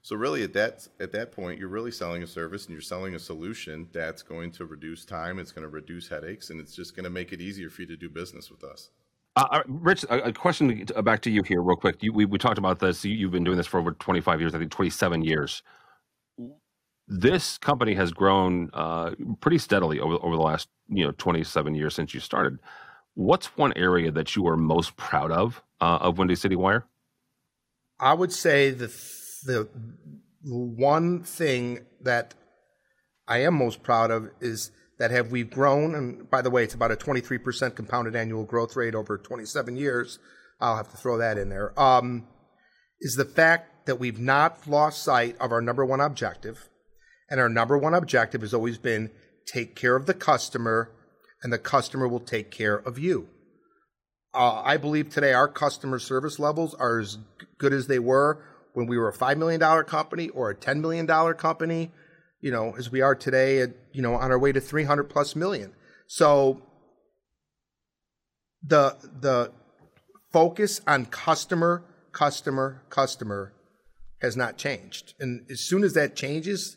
So 0.02 0.18
really, 0.18 0.44
at 0.44 0.54
that 0.54 0.88
at 1.00 1.14
that 1.14 1.32
point, 1.32 1.60
you're 1.60 1.70
really 1.70 1.92
selling 1.92 2.24
a 2.24 2.28
service 2.28 2.66
and 2.66 2.74
you're 2.74 2.82
selling 2.82 3.16
a 3.16 3.20
solution 3.20 3.88
that's 3.94 4.22
going 4.22 4.52
to 4.54 4.66
reduce 4.66 5.06
time, 5.06 5.40
it's 5.40 5.52
going 5.52 5.64
to 5.64 5.70
reduce 5.70 6.10
headaches, 6.10 6.50
and 6.50 6.60
it's 6.60 6.76
just 6.76 6.96
going 6.96 7.06
to 7.06 7.10
make 7.10 7.32
it 7.32 7.40
easier 7.40 7.70
for 7.70 7.84
you 7.84 7.88
to 7.88 7.96
do 7.96 8.10
business 8.10 8.50
with 8.52 8.64
us. 8.64 8.90
Uh, 9.36 9.48
uh, 9.50 9.64
Rich, 9.68 10.06
a, 10.10 10.32
question 10.32 10.86
back 11.04 11.22
to 11.22 11.32
you 11.32 11.42
here, 11.44 11.62
real 11.62 11.76
quick. 11.76 12.04
You, 12.04 12.14
we, 12.14 12.26
we 12.26 12.38
talked 12.38 12.60
about 12.60 12.80
this. 12.80 13.04
You, 13.04 13.14
you've 13.14 13.32
been 13.32 13.44
doing 13.44 13.58
this 13.58 13.66
for 13.66 13.80
over 13.80 13.92
25 13.92 14.40
years, 14.40 14.54
I 14.54 14.60
think 14.60 14.72
27 14.72 15.24
years. 15.24 15.64
This 17.08 17.58
company 17.58 17.96
has 17.96 18.12
grown 18.12 18.70
uh, 18.74 19.12
pretty 19.42 19.58
steadily 19.58 20.00
over, 20.00 20.16
over 20.22 20.36
the 20.36 20.42
last 20.42 20.70
you 20.88 21.04
know 21.04 21.12
27 21.18 21.76
years 21.76 21.96
since 21.96 22.14
you 22.14 22.20
started. 22.20 22.60
What's 23.16 23.58
one 23.58 23.74
area 23.76 24.12
that 24.12 24.36
you 24.36 24.48
are 24.48 24.56
most 24.56 24.96
proud 24.96 25.32
of 25.32 25.62
uh, 25.82 25.98
of 26.02 26.18
Windy 26.18 26.36
City 26.36 26.56
Wire? 26.56 26.86
I 28.00 28.14
would 28.14 28.32
say 28.32 28.70
the 28.70 28.88
the 29.44 29.68
one 30.44 31.24
thing 31.24 31.80
that 32.02 32.36
I 33.28 33.40
am 33.40 33.56
most 33.56 33.84
proud 33.84 34.12
of 34.12 34.30
is 34.40 34.72
that 35.04 35.12
have 35.12 35.32
we 35.34 35.44
grown, 35.44 35.96
and 35.96 36.30
by 36.32 36.42
the 36.42 36.50
way, 36.50 36.64
it's 36.64 36.76
about 36.76 36.90
a 36.90 36.96
23% 36.96 37.76
compounded 37.76 38.16
annual 38.16 38.46
growth 38.46 38.78
rate 38.78 38.96
over 38.96 39.18
27 39.18 39.76
years. 39.76 40.18
I'll 40.62 40.78
have 40.78 40.90
to 40.92 40.96
throw 40.96 41.18
that 41.18 41.38
in 41.38 41.50
there. 41.50 41.78
Um, 41.78 42.26
is 43.02 43.16
the 43.16 43.26
fact 43.26 43.86
that 43.86 44.00
we've 44.00 44.18
not 44.18 44.66
lost 44.66 45.04
sight 45.04 45.36
of 45.42 45.52
our 45.52 45.60
number 45.60 45.84
one 45.84 46.00
objective, 46.00 46.70
and 47.30 47.42
our 47.42 47.50
number 47.50 47.78
one 47.78 47.94
objective 47.94 48.40
has 48.40 48.54
always 48.54 48.78
been 48.78 49.12
take 49.46 49.76
care 49.76 49.98
of 49.98 50.06
the 50.06 50.14
customer, 50.14 50.90
and 51.44 51.52
the 51.52 51.60
customer 51.60 52.08
will 52.08 52.22
take 52.22 52.50
care 52.50 52.78
of 52.78 52.98
you. 52.98 53.28
Uh, 54.34 54.62
I 54.62 54.78
believe 54.78 55.10
today 55.10 55.34
our 55.34 55.50
customer 55.50 56.00
service 56.00 56.40
levels 56.40 56.74
are 56.76 57.02
as 57.02 57.18
good 57.58 57.74
as 57.74 57.88
they 57.88 58.00
were 58.00 58.42
when 58.72 58.88
we 58.88 58.98
were 58.98 59.10
a 59.10 59.14
five 59.14 59.38
million 59.38 59.60
dollar 59.60 59.84
company 59.84 60.30
or 60.30 60.50
a 60.50 60.56
ten 60.56 60.80
million 60.80 61.06
dollar 61.06 61.34
company. 61.34 61.92
You 62.44 62.52
know, 62.52 62.76
as 62.78 62.92
we 62.92 63.00
are 63.00 63.16
today, 63.16 63.62
at, 63.62 63.70
you 63.94 64.02
know, 64.02 64.16
on 64.16 64.30
our 64.30 64.38
way 64.38 64.52
to 64.52 64.60
three 64.60 64.84
hundred 64.84 65.06
plus 65.06 65.34
million. 65.34 65.74
So 66.08 66.62
the 68.62 68.98
the 69.22 69.54
focus 70.34 70.82
on 70.86 71.06
customer, 71.06 71.86
customer, 72.12 72.84
customer 72.90 73.54
has 74.22 74.36
not 74.36 74.58
changed. 74.58 75.14
And 75.22 75.46
as 75.50 75.62
soon 75.62 75.86
as 75.86 75.94
that 75.94 76.18
changes, 76.18 76.76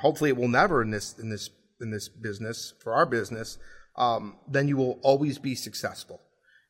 hopefully 0.00 0.30
it 0.30 0.36
will 0.36 0.48
never 0.48 0.82
in 0.82 0.90
this 0.90 1.16
in 1.22 1.30
this 1.30 1.50
in 1.80 1.92
this 1.92 2.08
business 2.08 2.74
for 2.82 2.92
our 2.92 3.06
business, 3.06 3.58
um, 3.96 4.38
then 4.48 4.66
you 4.66 4.76
will 4.76 4.98
always 5.04 5.38
be 5.38 5.54
successful. 5.54 6.20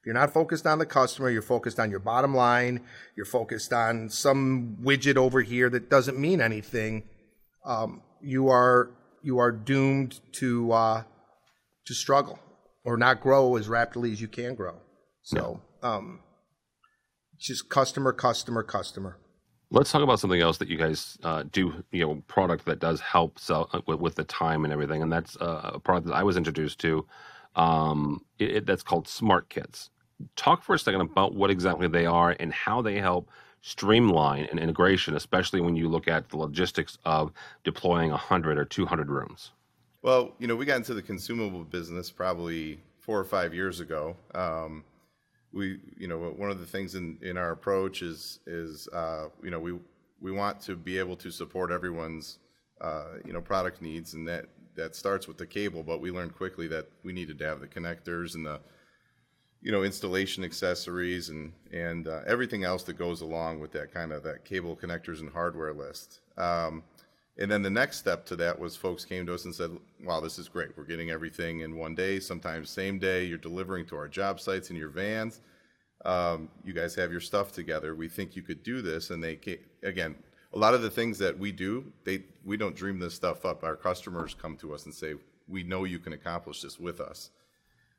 If 0.01 0.05
you're 0.05 0.15
not 0.15 0.35
focused 0.35 0.67
on 0.67 0.79
the 0.79 0.85
customer, 0.85 1.31
you're 1.31 1.41
focused 1.57 1.81
on 1.81 1.91
your 1.91 2.01
bottom 2.01 2.35
line. 2.35 2.83
You're 3.17 3.25
focused 3.25 3.73
on 3.73 4.11
some 4.11 4.77
widget 4.83 5.17
over 5.17 5.41
here 5.41 5.71
that 5.71 5.89
doesn't 5.89 6.19
mean 6.19 6.43
anything. 6.43 7.05
Um, 7.65 8.03
you 8.23 8.49
are 8.49 8.91
you 9.23 9.39
are 9.39 9.53
doomed 9.53 10.21
to 10.33 10.73
uh, 10.73 11.03
to 11.87 11.95
struggle 11.95 12.39
or 12.85 12.97
not 12.97 13.21
grow 13.21 13.57
as 13.57 13.69
rapidly 13.69 14.13
as 14.13 14.21
you 14.21 14.29
can 14.29 14.55
grow. 14.55 14.75
So, 15.23 15.61
um, 15.83 16.21
it's 17.37 17.47
just 17.47 17.69
customer, 17.69 18.13
customer, 18.13 18.63
customer. 18.63 19.19
Let's 19.71 19.93
talk 19.93 20.03
about 20.03 20.19
something 20.19 20.41
else 20.41 20.59
that 20.59 20.69
you 20.69 20.77
guys 20.79 21.17
uh, 21.23 21.45
do. 21.53 21.85
You 21.93 22.07
know, 22.07 22.23
product 22.27 22.65
that 22.65 22.81
does 22.81 23.01
help 23.01 23.39
sell 23.39 23.69
uh, 23.73 23.81
with, 23.87 24.01
with 24.01 24.15
the 24.17 24.25
time 24.25 24.65
and 24.65 24.73
everything, 24.73 25.03
and 25.03 25.13
that's 25.13 25.37
uh, 25.37 25.73
a 25.75 25.79
product 25.79 26.09
that 26.09 26.15
I 26.15 26.23
was 26.23 26.37
introduced 26.37 26.81
to. 26.81 27.07
Um, 27.57 28.25
it, 28.39 28.51
it- 28.57 28.67
that's 28.67 28.83
called 28.83 29.07
Smart 29.09 29.49
Kits. 29.49 29.91
Talk 30.37 30.63
for 30.63 30.75
a 30.75 30.79
second 30.79 31.01
about 31.01 31.35
what 31.35 31.51
exactly 31.51 31.89
they 31.89 32.05
are 32.05 32.37
and 32.39 32.53
how 32.53 32.83
they 32.83 32.99
help 32.99 33.31
streamline 33.63 34.45
an 34.47 34.59
integration, 34.59 35.17
especially 35.17 35.61
when 35.61 35.77
you 35.77 35.89
look 35.89 36.09
at 36.09 36.29
the 36.31 36.37
logistics 36.37 36.99
of 37.05 37.33
deploying 37.65 38.11
100 38.11 38.59
or 38.59 38.65
200 38.65 39.09
rooms. 39.09 39.53
Well, 40.03 40.33
you 40.39 40.47
know, 40.47 40.57
we 40.57 40.65
got 40.65 40.77
into 40.77 40.95
the 40.95 41.03
consumable 41.03 41.65
business 41.65 42.11
probably 42.11 42.81
four 43.01 43.19
or 43.19 43.25
five 43.25 43.53
years 43.53 43.81
ago. 43.81 44.17
Um, 44.35 44.85
we, 45.53 45.79
you 45.99 46.09
know, 46.09 46.19
one 46.19 46.51
of 46.51 46.61
the 46.61 46.67
things 46.67 46.95
in, 46.95 47.19
in 47.23 47.37
our 47.37 47.51
approach 47.51 48.03
is 48.03 48.39
is 48.47 48.89
uh, 48.93 49.27
you 49.43 49.51
know 49.51 49.59
we 49.59 49.75
we 50.21 50.31
want 50.31 50.61
to 50.63 50.77
be 50.77 50.99
able 50.99 51.17
to 51.17 51.31
support 51.31 51.71
everyone's 51.71 52.39
uh, 52.81 53.17
you 53.25 53.33
know 53.33 53.41
product 53.41 53.83
needs, 53.83 54.15
and 54.15 54.27
that 54.29 54.47
that 54.77 54.95
starts 54.95 55.27
with 55.27 55.37
the 55.37 55.47
cable, 55.47 55.83
but 55.83 56.01
we 56.01 56.11
learned 56.11 56.35
quickly 56.35 56.69
that 56.69 56.89
we 57.03 57.13
needed 57.13 57.39
to 57.39 57.47
have 57.47 57.61
the 57.61 57.67
connectors 57.67 58.37
and 58.37 58.47
the 58.47 58.61
you 59.63 59.71
know 59.71 59.83
installation 59.83 60.43
accessories 60.45 61.29
and 61.29 61.53
and 61.73 62.09
uh, 62.09 62.21
everything 62.27 62.65
else 62.65 62.83
that 62.85 62.95
goes 62.95 63.21
along 63.21 63.61
with 63.61 63.73
that 63.73 63.93
kind 63.93 64.13
of 64.13 64.23
that 64.23 64.45
cable 64.45 64.77
connectors 64.77 65.21
and 65.21 65.31
hardware 65.31 65.73
list. 65.73 66.21
Um, 66.37 66.83
and 67.39 67.51
then 67.51 67.63
the 67.63 67.71
next 67.71 67.99
step 67.99 68.27
to 68.27 68.37
that 68.37 68.59
was 68.59 68.77
folks 68.77 69.05
came 69.05 69.25
to 69.27 69.35
us 69.35 69.45
and 69.45 69.55
said, 69.55 69.71
"Wow, 70.05 70.21
this 70.21 70.39
is 70.39 70.49
great. 70.49 70.77
We're 70.77 70.85
getting 70.85 71.11
everything 71.11 71.61
in 71.61 71.77
one 71.77 71.95
day. 71.95 72.21
Sometimes 72.21 72.71
same 72.71 72.99
day. 72.99 73.25
You're 73.25 73.39
delivering 73.39 73.87
to 73.87 73.97
our 73.97 74.09
job 74.09 74.41
sites 74.41 74.71
in 74.71 74.77
your 74.77 74.89
vans. 74.89 75.41
Um, 76.05 76.49
you 76.65 76.73
guys 76.73 76.95
have 76.95 77.13
your 77.13 77.21
stuff 77.21 77.53
together. 77.53 77.95
We 77.95 78.09
think 78.09 78.37
you 78.37 78.43
could 78.43 78.63
do 78.63 78.83
this." 78.83 79.11
And 79.11 79.23
they 79.23 79.37
came, 79.37 79.59
again, 79.83 80.17
a 80.53 80.59
lot 80.59 80.75
of 80.75 80.83
the 80.83 80.91
things 80.91 81.19
that 81.19 81.39
we 81.39 81.53
do, 81.53 81.93
they 82.05 82.25
we 82.45 82.57
don't 82.57 82.75
dream 82.75 82.99
this 82.99 83.15
stuff 83.15 83.45
up. 83.45 83.63
Our 83.63 83.77
customers 83.77 84.35
come 84.35 84.57
to 84.59 84.75
us 84.75 84.85
and 84.85 84.95
say, 84.95 85.15
"We 85.49 85.63
know 85.63 85.85
you 85.85 85.99
can 85.99 86.13
accomplish 86.13 86.63
this 86.63 86.79
with 86.79 87.01
us." 87.01 87.31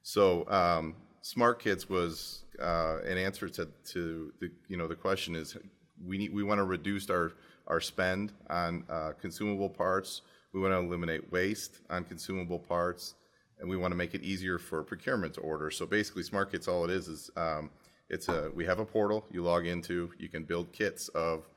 So 0.03 0.47
um, 0.49 0.95
Smart 1.21 1.59
Kits 1.59 1.87
was 1.87 2.43
uh, 2.59 2.97
an 3.05 3.17
answer 3.17 3.47
to 3.49 3.67
to 3.93 4.33
the 4.39 4.51
you 4.67 4.77
know 4.77 4.87
the 4.87 4.95
question 4.95 5.35
is 5.35 5.55
we 6.03 6.17
need 6.17 6.33
we 6.33 6.43
want 6.43 6.59
to 6.59 6.63
reduce 6.63 7.09
our 7.09 7.33
our 7.67 7.79
spend 7.79 8.33
on 8.49 8.83
uh, 8.89 9.11
consumable 9.19 9.69
parts. 9.69 10.21
We 10.53 10.59
want 10.59 10.73
to 10.73 10.79
eliminate 10.79 11.31
waste 11.31 11.79
on 11.89 12.03
consumable 12.03 12.59
parts, 12.59 13.13
and 13.59 13.69
we 13.69 13.77
want 13.77 13.91
to 13.91 13.95
make 13.95 14.13
it 14.13 14.21
easier 14.23 14.57
for 14.57 14.83
procurement 14.83 15.35
to 15.35 15.41
order. 15.41 15.71
So 15.71 15.85
basically, 15.85 16.23
Smart 16.23 16.51
Kits, 16.51 16.67
all 16.67 16.83
it 16.85 16.91
is 16.91 17.07
is 17.07 17.29
um, 17.37 17.69
it's 18.09 18.27
a 18.27 18.51
we 18.55 18.65
have 18.65 18.79
a 18.79 18.85
portal 18.85 19.25
you 19.31 19.43
log 19.43 19.67
into. 19.67 20.11
You 20.17 20.27
can 20.27 20.43
build 20.43 20.73
kits 20.73 21.07
of, 21.09 21.47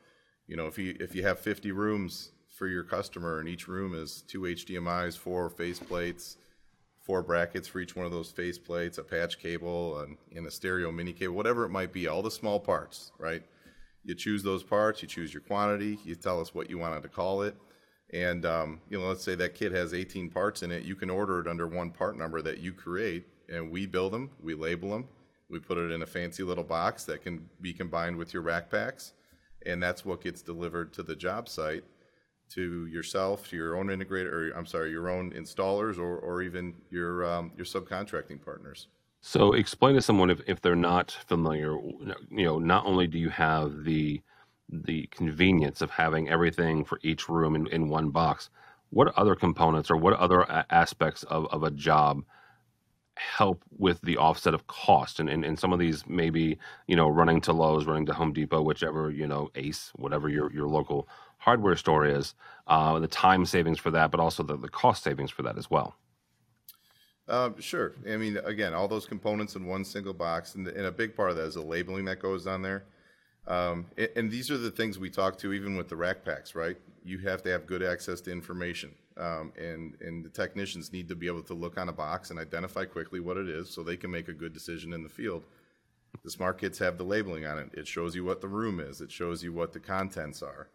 you 0.46 0.56
know, 0.56 0.66
if 0.66 0.78
you 0.78 0.94
if 1.00 1.14
you 1.14 1.22
have 1.24 1.40
50 1.40 1.72
rooms 1.72 2.30
for 2.50 2.68
your 2.68 2.84
customer, 2.84 3.40
and 3.40 3.48
each 3.48 3.66
room 3.66 3.94
is 3.94 4.22
two 4.28 4.42
HDMI's, 4.42 5.16
four 5.16 5.48
face 5.50 5.80
plates, 5.80 6.36
four 7.04 7.22
brackets 7.22 7.68
for 7.68 7.80
each 7.80 7.94
one 7.94 8.06
of 8.06 8.12
those 8.12 8.30
face 8.30 8.58
plates, 8.58 8.96
a 8.96 9.02
patch 9.02 9.38
cable, 9.38 10.00
and, 10.32 10.46
a 10.46 10.50
stereo 10.50 10.90
mini 10.90 11.12
cable, 11.12 11.34
whatever 11.34 11.64
it 11.64 11.68
might 11.68 11.92
be, 11.92 12.08
all 12.08 12.22
the 12.22 12.30
small 12.30 12.58
parts, 12.58 13.12
right? 13.18 13.42
You 14.04 14.14
choose 14.14 14.42
those 14.42 14.62
parts, 14.62 15.02
you 15.02 15.08
choose 15.08 15.32
your 15.32 15.42
quantity, 15.42 15.98
you 16.04 16.14
tell 16.14 16.40
us 16.40 16.54
what 16.54 16.70
you 16.70 16.78
wanted 16.78 17.02
to 17.02 17.08
call 17.08 17.42
it. 17.42 17.56
And, 18.12 18.44
um, 18.46 18.80
you 18.88 18.98
know, 18.98 19.06
let's 19.06 19.22
say 19.22 19.34
that 19.34 19.54
kit 19.54 19.72
has 19.72 19.92
18 19.92 20.30
parts 20.30 20.62
in 20.62 20.70
it, 20.70 20.84
you 20.84 20.94
can 20.94 21.10
order 21.10 21.40
it 21.40 21.46
under 21.46 21.66
one 21.66 21.90
part 21.90 22.16
number 22.16 22.40
that 22.42 22.58
you 22.58 22.72
create, 22.72 23.26
and 23.48 23.70
we 23.70 23.86
build 23.86 24.12
them, 24.12 24.30
we 24.42 24.54
label 24.54 24.90
them, 24.90 25.06
we 25.50 25.58
put 25.58 25.78
it 25.78 25.90
in 25.90 26.02
a 26.02 26.06
fancy 26.06 26.42
little 26.42 26.64
box 26.64 27.04
that 27.04 27.22
can 27.22 27.48
be 27.60 27.72
combined 27.72 28.16
with 28.16 28.32
your 28.32 28.42
rack 28.42 28.70
packs, 28.70 29.12
and 29.66 29.82
that's 29.82 30.04
what 30.04 30.22
gets 30.22 30.42
delivered 30.42 30.92
to 30.94 31.02
the 31.02 31.16
job 31.16 31.48
site 31.48 31.84
to 32.54 32.86
yourself, 32.86 33.48
to 33.50 33.56
your 33.56 33.76
own 33.76 33.86
integrator, 33.86 34.32
or 34.32 34.56
I'm 34.56 34.66
sorry, 34.66 34.90
your 34.90 35.08
own 35.08 35.32
installers, 35.32 35.98
or, 35.98 36.18
or 36.18 36.42
even 36.42 36.74
your 36.90 37.24
um, 37.24 37.52
your 37.56 37.66
subcontracting 37.66 38.44
partners. 38.44 38.88
So 39.20 39.54
explain 39.54 39.94
to 39.94 40.02
someone 40.02 40.28
if, 40.28 40.40
if 40.46 40.60
they're 40.60 40.76
not 40.76 41.10
familiar, 41.26 41.72
you 41.72 42.44
know, 42.44 42.58
not 42.58 42.84
only 42.84 43.06
do 43.06 43.18
you 43.18 43.30
have 43.30 43.84
the 43.84 44.20
the 44.68 45.06
convenience 45.10 45.80
of 45.82 45.90
having 45.90 46.28
everything 46.28 46.84
for 46.84 46.98
each 47.02 47.28
room 47.28 47.54
in, 47.54 47.66
in 47.68 47.88
one 47.88 48.10
box, 48.10 48.50
what 48.90 49.16
other 49.16 49.34
components 49.34 49.90
or 49.90 49.96
what 49.96 50.14
other 50.14 50.44
aspects 50.70 51.22
of, 51.24 51.46
of 51.46 51.62
a 51.62 51.70
job 51.70 52.22
help 53.16 53.62
with 53.78 54.00
the 54.02 54.16
offset 54.16 54.54
of 54.54 54.66
cost? 54.66 55.20
And, 55.20 55.28
and, 55.28 55.44
and 55.44 55.58
some 55.58 55.72
of 55.72 55.78
these 55.78 56.06
maybe, 56.06 56.58
you 56.86 56.96
know, 56.96 57.08
running 57.08 57.40
to 57.42 57.52
Lowe's, 57.52 57.86
running 57.86 58.06
to 58.06 58.14
Home 58.14 58.32
Depot, 58.32 58.62
whichever, 58.62 59.10
you 59.10 59.26
know, 59.26 59.50
Ace, 59.54 59.90
whatever 59.96 60.28
your, 60.28 60.52
your 60.52 60.68
local 60.68 61.08
hardware 61.44 61.76
store 61.76 62.06
is, 62.06 62.34
uh, 62.66 62.98
the 62.98 63.06
time 63.06 63.44
savings 63.44 63.78
for 63.78 63.90
that, 63.90 64.10
but 64.10 64.18
also 64.18 64.42
the, 64.42 64.56
the 64.56 64.68
cost 64.68 65.02
savings 65.02 65.30
for 65.30 65.42
that 65.42 65.58
as 65.58 65.70
well. 65.70 65.94
Uh, 67.28 67.50
sure. 67.58 67.92
I 68.10 68.16
mean, 68.16 68.38
again, 68.44 68.72
all 68.74 68.88
those 68.88 69.06
components 69.06 69.54
in 69.54 69.66
one 69.66 69.84
single 69.84 70.14
box, 70.14 70.54
and, 70.54 70.66
and 70.66 70.86
a 70.86 70.92
big 70.92 71.14
part 71.14 71.30
of 71.30 71.36
that 71.36 71.44
is 71.44 71.54
the 71.54 71.62
labeling 71.62 72.06
that 72.06 72.18
goes 72.18 72.46
on 72.46 72.62
there. 72.62 72.84
Um, 73.46 73.86
and, 73.98 74.08
and, 74.16 74.30
these 74.30 74.50
are 74.50 74.56
the 74.56 74.70
things 74.70 74.98
we 74.98 75.10
talk 75.10 75.36
to 75.38 75.52
even 75.52 75.76
with 75.76 75.90
the 75.90 75.96
rack 75.96 76.24
packs, 76.24 76.54
right? 76.54 76.78
You 77.04 77.18
have 77.18 77.42
to 77.42 77.50
have 77.50 77.66
good 77.66 77.82
access 77.82 78.22
to 78.22 78.32
information, 78.32 78.94
um, 79.18 79.52
and 79.58 79.98
and 80.00 80.24
the 80.24 80.30
technicians 80.30 80.94
need 80.94 81.10
to 81.10 81.14
be 81.14 81.26
able 81.26 81.42
to 81.42 81.52
look 81.52 81.76
on 81.76 81.90
a 81.90 81.92
box 81.92 82.30
and 82.30 82.38
identify 82.38 82.86
quickly 82.86 83.20
what 83.20 83.36
it 83.36 83.46
is, 83.46 83.68
so 83.68 83.82
they 83.82 83.98
can 83.98 84.10
make 84.10 84.28
a 84.28 84.32
good 84.32 84.54
decision 84.54 84.94
in 84.94 85.02
the 85.02 85.10
field. 85.10 85.44
The 86.24 86.30
smart 86.30 86.58
kits 86.58 86.78
have 86.78 86.96
the 86.96 87.04
labeling 87.04 87.44
on 87.44 87.58
it. 87.58 87.68
It 87.74 87.86
shows 87.86 88.14
you 88.14 88.24
what 88.24 88.40
the 88.40 88.48
room 88.48 88.80
is. 88.80 89.02
It 89.02 89.12
shows 89.12 89.44
you 89.44 89.52
what 89.52 89.74
the 89.74 89.80
contents 89.80 90.42
are. 90.42 90.68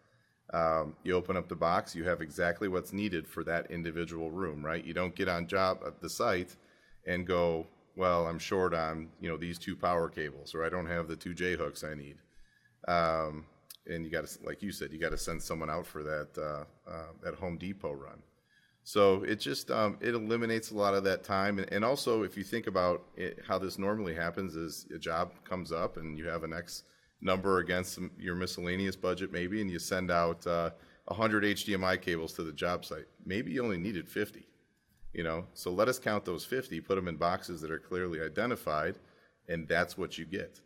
Um, 0.51 0.95
you 1.03 1.13
open 1.13 1.37
up 1.37 1.47
the 1.47 1.55
box, 1.55 1.95
you 1.95 2.05
have 2.05 2.21
exactly 2.21 2.67
what's 2.67 2.91
needed 2.91 3.27
for 3.27 3.43
that 3.43 3.69
individual 3.69 4.31
room, 4.31 4.65
right? 4.65 4.83
You 4.83 4.93
don't 4.93 5.15
get 5.15 5.29
on 5.29 5.45
job 5.45 5.81
at 5.85 6.01
the 6.01 6.09
site 6.09 6.55
and 7.05 7.27
go, 7.27 7.67
well, 7.95 8.27
I'm 8.27 8.39
short 8.39 8.73
on 8.73 9.09
you 9.19 9.29
know 9.29 9.37
these 9.37 9.59
two 9.59 9.75
power 9.75 10.09
cables, 10.09 10.55
or 10.55 10.65
I 10.65 10.69
don't 10.69 10.87
have 10.87 11.07
the 11.07 11.15
two 11.15 11.33
J 11.33 11.55
hooks 11.55 11.83
I 11.83 11.93
need. 11.93 12.17
Um, 12.87 13.45
and 13.85 14.05
you 14.05 14.11
got 14.11 14.25
to, 14.25 14.39
like 14.43 14.61
you 14.61 14.71
said, 14.71 14.91
you 14.91 14.99
got 14.99 15.09
to 15.11 15.17
send 15.17 15.41
someone 15.41 15.69
out 15.69 15.85
for 15.85 16.03
that 16.03 16.29
uh, 16.37 16.89
uh, 16.89 17.11
that 17.23 17.35
Home 17.35 17.57
Depot 17.57 17.93
run. 17.93 18.23
So 18.83 19.23
it 19.23 19.39
just 19.39 19.69
um, 19.69 19.97
it 20.01 20.15
eliminates 20.15 20.71
a 20.71 20.75
lot 20.75 20.93
of 20.95 21.03
that 21.03 21.23
time, 21.23 21.59
and, 21.59 21.71
and 21.71 21.85
also 21.85 22.23
if 22.23 22.37
you 22.37 22.43
think 22.43 22.65
about 22.67 23.03
it, 23.15 23.39
how 23.47 23.59
this 23.59 23.77
normally 23.77 24.15
happens, 24.15 24.55
is 24.55 24.87
a 24.95 24.97
job 24.97 25.31
comes 25.43 25.71
up 25.71 25.97
and 25.97 26.17
you 26.17 26.27
have 26.27 26.43
an 26.43 26.53
X 26.53 26.83
number 27.21 27.59
against 27.59 27.99
your 28.17 28.35
miscellaneous 28.35 28.95
budget 28.95 29.31
maybe, 29.31 29.61
and 29.61 29.69
you 29.69 29.79
send 29.79 30.11
out 30.11 30.45
uh, 30.47 30.71
100 31.05 31.43
HDMI 31.43 32.01
cables 32.01 32.33
to 32.33 32.43
the 32.43 32.53
job 32.53 32.85
site. 32.85 33.05
Maybe 33.25 33.51
you 33.51 33.63
only 33.63 33.77
needed 33.77 34.07
50. 34.07 34.45
You 35.13 35.23
know, 35.23 35.45
so 35.55 35.71
let 35.71 35.87
us 35.87 35.97
count 35.97 36.23
those 36.23 36.45
50, 36.45 36.81
put 36.81 36.95
them 36.95 37.07
in 37.07 37.15
boxes 37.15 37.61
that 37.61 37.71
are 37.71 37.79
clearly 37.79 38.21
identified, 38.21 38.99
and 39.47 39.67
that's 39.67 39.97
what 39.97 40.19
you 40.19 40.25
get. 40.25 40.61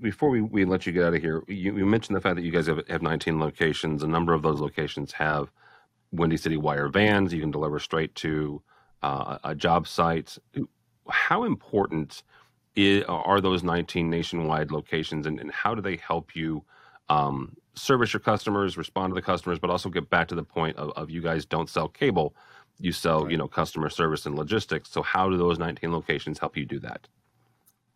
Before 0.00 0.30
we, 0.30 0.40
we 0.40 0.64
let 0.64 0.86
you 0.86 0.92
get 0.92 1.04
out 1.04 1.14
of 1.14 1.20
here, 1.20 1.44
you, 1.46 1.76
you 1.76 1.86
mentioned 1.86 2.16
the 2.16 2.22
fact 2.22 2.36
that 2.36 2.42
you 2.42 2.50
guys 2.50 2.66
have, 2.66 2.80
have 2.88 3.02
19 3.02 3.38
locations. 3.38 4.02
A 4.02 4.06
number 4.06 4.32
of 4.32 4.42
those 4.42 4.60
locations 4.60 5.12
have 5.12 5.52
Windy 6.10 6.38
City 6.38 6.56
Wire 6.56 6.88
vans. 6.88 7.34
You 7.34 7.40
can 7.40 7.50
deliver 7.50 7.78
straight 7.78 8.14
to 8.16 8.62
uh, 9.02 9.38
a 9.44 9.54
job 9.54 9.86
site. 9.86 10.38
How 11.08 11.44
important 11.44 12.22
is, 12.76 13.04
are 13.08 13.40
those 13.40 13.62
19 13.62 14.08
nationwide 14.08 14.70
locations 14.70 15.26
and, 15.26 15.40
and 15.40 15.50
how 15.50 15.74
do 15.74 15.82
they 15.82 15.96
help 15.96 16.34
you 16.36 16.64
um, 17.08 17.56
service 17.74 18.12
your 18.12 18.20
customers, 18.20 18.76
respond 18.76 19.10
to 19.10 19.14
the 19.14 19.22
customers, 19.22 19.58
but 19.58 19.70
also 19.70 19.88
get 19.88 20.08
back 20.10 20.28
to 20.28 20.34
the 20.34 20.44
point 20.44 20.76
of, 20.76 20.90
of 20.96 21.10
you 21.10 21.20
guys 21.20 21.44
don't 21.44 21.68
sell 21.68 21.88
cable, 21.88 22.34
you 22.78 22.92
sell, 22.92 23.22
right. 23.22 23.32
you 23.32 23.36
know, 23.36 23.48
customer 23.48 23.90
service 23.90 24.26
and 24.26 24.36
logistics. 24.36 24.90
So 24.90 25.02
how 25.02 25.28
do 25.28 25.36
those 25.36 25.58
19 25.58 25.92
locations 25.92 26.38
help 26.38 26.56
you 26.56 26.64
do 26.64 26.78
that? 26.80 27.08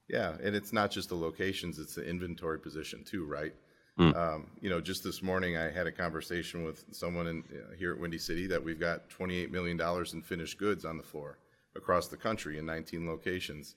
Yeah, 0.08 0.37
and 0.42 0.54
it's 0.54 0.72
not 0.72 0.90
just 0.90 1.08
the 1.08 1.14
locations; 1.14 1.78
it's 1.78 1.94
the 1.94 2.06
inventory 2.06 2.58
position 2.58 3.04
too, 3.04 3.24
right? 3.24 3.54
Mm. 3.98 4.14
Um, 4.16 4.50
you 4.60 4.68
know, 4.68 4.80
just 4.80 5.02
this 5.02 5.22
morning 5.22 5.56
I 5.56 5.70
had 5.70 5.87
a 5.87 5.92
conversation 5.92 6.64
with 6.64 6.84
someone 6.90 7.26
in, 7.26 7.44
uh, 7.52 7.74
here 7.74 7.92
at 7.92 7.98
Windy 7.98 8.18
City 8.18 8.46
that 8.48 8.62
we've 8.62 8.80
got 8.80 9.08
28 9.08 9.50
million 9.50 9.76
dollars 9.76 10.12
in 10.12 10.20
finished 10.20 10.58
goods 10.58 10.84
on 10.84 10.98
the 10.98 11.02
floor 11.02 11.38
across 11.76 12.08
the 12.08 12.16
country 12.16 12.58
in 12.58 12.66
19 12.66 13.06
locations. 13.06 13.76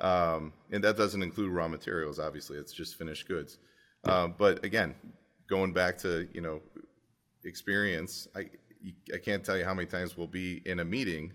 Um, 0.00 0.52
and 0.70 0.84
that 0.84 0.96
doesn't 0.96 1.22
include 1.22 1.52
raw 1.52 1.68
materials, 1.68 2.18
obviously. 2.18 2.58
It's 2.58 2.72
just 2.72 2.96
finished 2.96 3.28
goods. 3.28 3.58
Uh, 4.04 4.28
but 4.28 4.64
again, 4.64 4.94
going 5.48 5.72
back 5.72 5.98
to 5.98 6.28
you 6.32 6.40
know 6.40 6.60
experience, 7.44 8.28
I 8.36 8.50
I 9.12 9.18
can't 9.18 9.44
tell 9.44 9.56
you 9.56 9.64
how 9.64 9.74
many 9.74 9.86
times 9.86 10.16
we'll 10.16 10.26
be 10.26 10.62
in 10.64 10.80
a 10.80 10.84
meeting. 10.84 11.32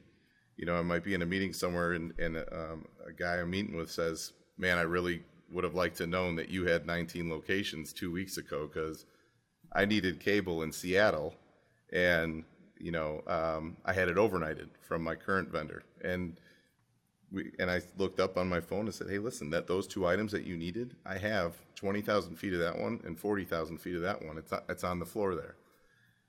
You 0.58 0.66
know, 0.66 0.76
I 0.76 0.82
might 0.82 1.04
be 1.04 1.14
in 1.14 1.22
a 1.22 1.26
meeting 1.26 1.54
somewhere, 1.54 1.94
and, 1.94 2.14
and 2.20 2.38
um, 2.38 2.86
a 3.06 3.12
guy 3.12 3.38
I'm 3.38 3.50
meeting 3.50 3.76
with 3.76 3.90
says, 3.90 4.34
"Man, 4.58 4.78
I 4.78 4.84
really 4.84 5.24
would 5.52 5.64
have 5.64 5.76
liked 5.76 5.98
to 5.98 6.08
known 6.08 6.36
that 6.36 6.50
you 6.50 6.66
had 6.66 6.86
19 6.86 7.30
locations 7.30 7.92
two 7.92 8.12
weeks 8.12 8.38
ago 8.38 8.70
because 8.72 9.06
I 9.74 9.86
needed 9.86 10.20
cable 10.20 10.62
in 10.62 10.72
Seattle, 10.72 11.34
and 11.92 12.44
you 12.80 12.92
know, 12.92 13.22
um, 13.28 13.78
I 13.86 13.94
had 13.94 14.08
it 14.08 14.18
overnighted 14.18 14.70
from 14.82 15.04
my 15.04 15.16
current 15.16 15.50
vendor, 15.50 15.84
and." 16.04 16.40
We, 17.32 17.52
and 17.60 17.72
I 17.72 17.82
looked 17.98 18.20
up 18.20 18.38
on 18.38 18.50
my 18.50 18.60
phone 18.60 18.86
and 18.86 18.94
said, 18.94 19.10
"Hey, 19.10 19.20
listen, 19.20 19.50
that 19.52 19.68
those 19.68 19.88
two 19.88 20.06
items 20.06 20.32
that 20.34 20.44
you 20.44 20.58
needed, 20.58 20.96
I 21.06 21.18
have 21.18 21.56
twenty 21.76 22.02
thousand 22.02 22.36
feet 22.36 22.54
of 22.54 22.60
that 22.60 22.78
one 22.78 23.00
and 23.06 23.18
forty 23.18 23.46
thousand 23.46 23.78
feet 23.80 23.96
of 23.96 24.02
that 24.02 24.24
one. 24.24 24.38
It's 24.38 24.54
it's 24.70 24.84
on 24.84 25.00
the 25.00 25.06
floor 25.06 25.36
there." 25.36 25.56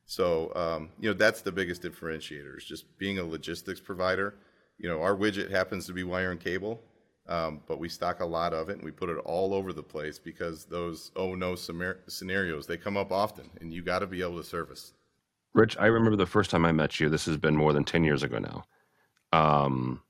So 0.05 0.55
um, 0.55 0.91
you 1.01 1.11
know 1.11 1.15
that's 1.15 1.43
the 1.43 1.53
biggest 1.53 1.83
differentiator 1.83 2.57
is 2.57 2.65
just 2.65 2.99
being 2.99 3.19
a 3.19 3.25
logistics 3.25 3.81
provider. 3.81 4.35
You 4.79 4.89
know, 4.89 5.03
our 5.03 5.17
widget 5.17 5.51
happens 5.51 5.87
to 5.87 5.93
be 5.93 6.03
wire 6.03 6.31
and 6.31 6.41
cable, 6.41 6.81
um, 7.29 7.61
but 7.67 7.79
we 7.79 7.89
stock 7.89 8.21
a 8.21 8.27
lot 8.27 8.53
of 8.53 8.69
it 8.69 8.77
and 8.77 8.85
we 8.85 8.91
put 8.91 9.09
it 9.09 9.19
all 9.19 9.55
over 9.55 9.73
the 9.73 9.83
place 9.83 10.19
because 10.19 10.65
those 10.65 11.11
oh 11.17 11.35
no 11.35 11.55
scenarios 11.55 12.67
they 12.67 12.77
come 12.77 12.97
up 12.97 13.11
often, 13.11 13.51
and 13.61 13.73
you 13.73 13.83
got 13.83 14.01
to 14.01 14.07
be 14.07 14.23
able 14.23 14.37
to 14.37 14.45
service. 14.45 14.93
Rich, 15.55 15.77
I 15.79 15.87
remember 15.87 16.17
the 16.17 16.27
first 16.27 16.51
time 16.51 16.65
I 16.65 16.73
met 16.73 16.99
you. 16.99 17.09
This 17.09 17.27
has 17.27 17.37
been 17.37 17.57
more 17.57 17.73
than 17.73 17.85
ten 17.85 18.05
years 18.05 18.23
ago 18.23 18.39
now. 18.39 18.65
Um, 19.33 20.03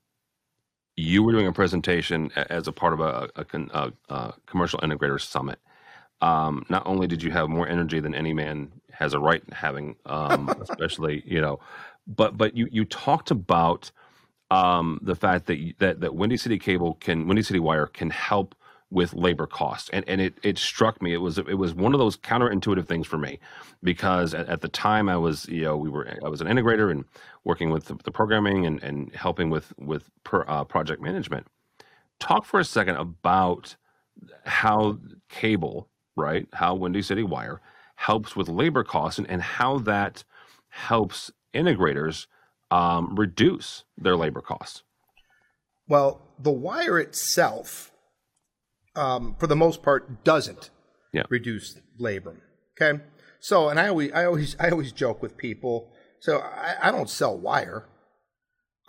you 0.97 1.23
were 1.23 1.31
doing 1.33 1.47
a 1.47 1.53
presentation 1.53 2.31
as 2.35 2.67
a 2.67 2.73
part 2.73 2.93
of 2.93 3.01
a, 3.01 3.29
a, 3.35 3.45
a, 3.73 3.93
a 4.09 4.33
commercial 4.47 4.79
integrator 4.81 5.21
summit. 5.21 5.59
Um, 6.21 6.65
not 6.69 6.83
only 6.87 7.07
did 7.07 7.23
you 7.23 7.31
have 7.31 7.49
more 7.49 7.67
energy 7.67 7.99
than 7.99 8.15
any 8.15 8.33
man 8.33 8.71
has 8.91 9.13
a 9.13 9.19
right 9.19 9.43
having, 9.53 9.97
um, 10.05 10.49
especially 10.61 11.23
you 11.25 11.41
know, 11.41 11.59
but 12.07 12.37
but 12.37 12.57
you 12.57 12.67
you 12.71 12.85
talked 12.85 13.31
about 13.31 13.91
um, 14.51 14.99
the 15.01 15.15
fact 15.15 15.47
that 15.47 15.57
you- 15.59 15.73
that 15.79 16.01
that 16.01 16.15
Windy 16.15 16.37
City 16.37 16.59
Cable 16.59 16.95
can 16.95 17.27
Windy 17.27 17.43
City 17.43 17.59
Wire 17.59 17.87
can 17.87 18.09
help 18.09 18.55
with 18.93 19.13
labor 19.15 19.47
costs, 19.47 19.89
and 19.91 20.05
and 20.07 20.21
it 20.21 20.35
it 20.43 20.57
struck 20.57 21.01
me 21.01 21.13
it 21.13 21.17
was 21.17 21.39
it 21.39 21.57
was 21.57 21.73
one 21.73 21.93
of 21.93 21.99
those 21.99 22.15
counterintuitive 22.15 22.87
things 22.87 23.07
for 23.07 23.17
me 23.17 23.39
because 23.81 24.33
at, 24.33 24.47
at 24.47 24.61
the 24.61 24.67
time 24.67 25.09
I 25.09 25.17
was 25.17 25.47
you 25.49 25.63
know 25.63 25.75
we 25.75 25.89
were 25.89 26.07
I 26.23 26.29
was 26.29 26.41
an 26.41 26.47
integrator 26.47 26.91
and 26.91 27.03
working 27.43 27.71
with 27.71 27.85
the, 27.85 27.95
the 27.95 28.11
programming 28.11 28.65
and 28.65 28.81
and 28.83 29.13
helping 29.15 29.49
with 29.49 29.73
with 29.79 30.11
per, 30.23 30.45
uh, 30.47 30.63
project 30.63 31.01
management. 31.01 31.47
Talk 32.19 32.45
for 32.45 32.59
a 32.59 32.63
second 32.63 32.97
about 32.97 33.75
how 34.45 34.99
cable, 35.27 35.89
right? 36.15 36.47
How 36.53 36.75
Windy 36.75 37.01
City 37.01 37.23
Wire 37.23 37.59
helps 37.95 38.35
with 38.35 38.47
labor 38.47 38.83
costs 38.83 39.17
and, 39.17 39.29
and 39.29 39.41
how 39.41 39.79
that 39.79 40.23
helps 40.69 41.31
integrators 41.53 42.27
um, 42.69 43.15
reduce 43.15 43.85
their 43.97 44.15
labor 44.15 44.41
costs. 44.41 44.83
Well, 45.87 46.21
the 46.39 46.51
wire 46.51 46.99
itself, 46.99 47.91
um, 48.95 49.35
for 49.39 49.47
the 49.47 49.55
most 49.55 49.81
part, 49.83 50.23
doesn't 50.23 50.69
Yeah. 51.11 51.23
reduce 51.29 51.79
labor. 51.97 52.35
Okay, 52.79 53.01
so 53.39 53.69
and 53.69 53.79
I 53.79 53.87
always, 53.89 54.11
I 54.13 54.25
always, 54.25 54.55
I 54.59 54.69
always 54.69 54.91
joke 54.91 55.21
with 55.21 55.37
people. 55.37 55.91
So 56.19 56.39
I, 56.39 56.75
I 56.87 56.91
don't 56.91 57.09
sell 57.09 57.37
wire. 57.37 57.85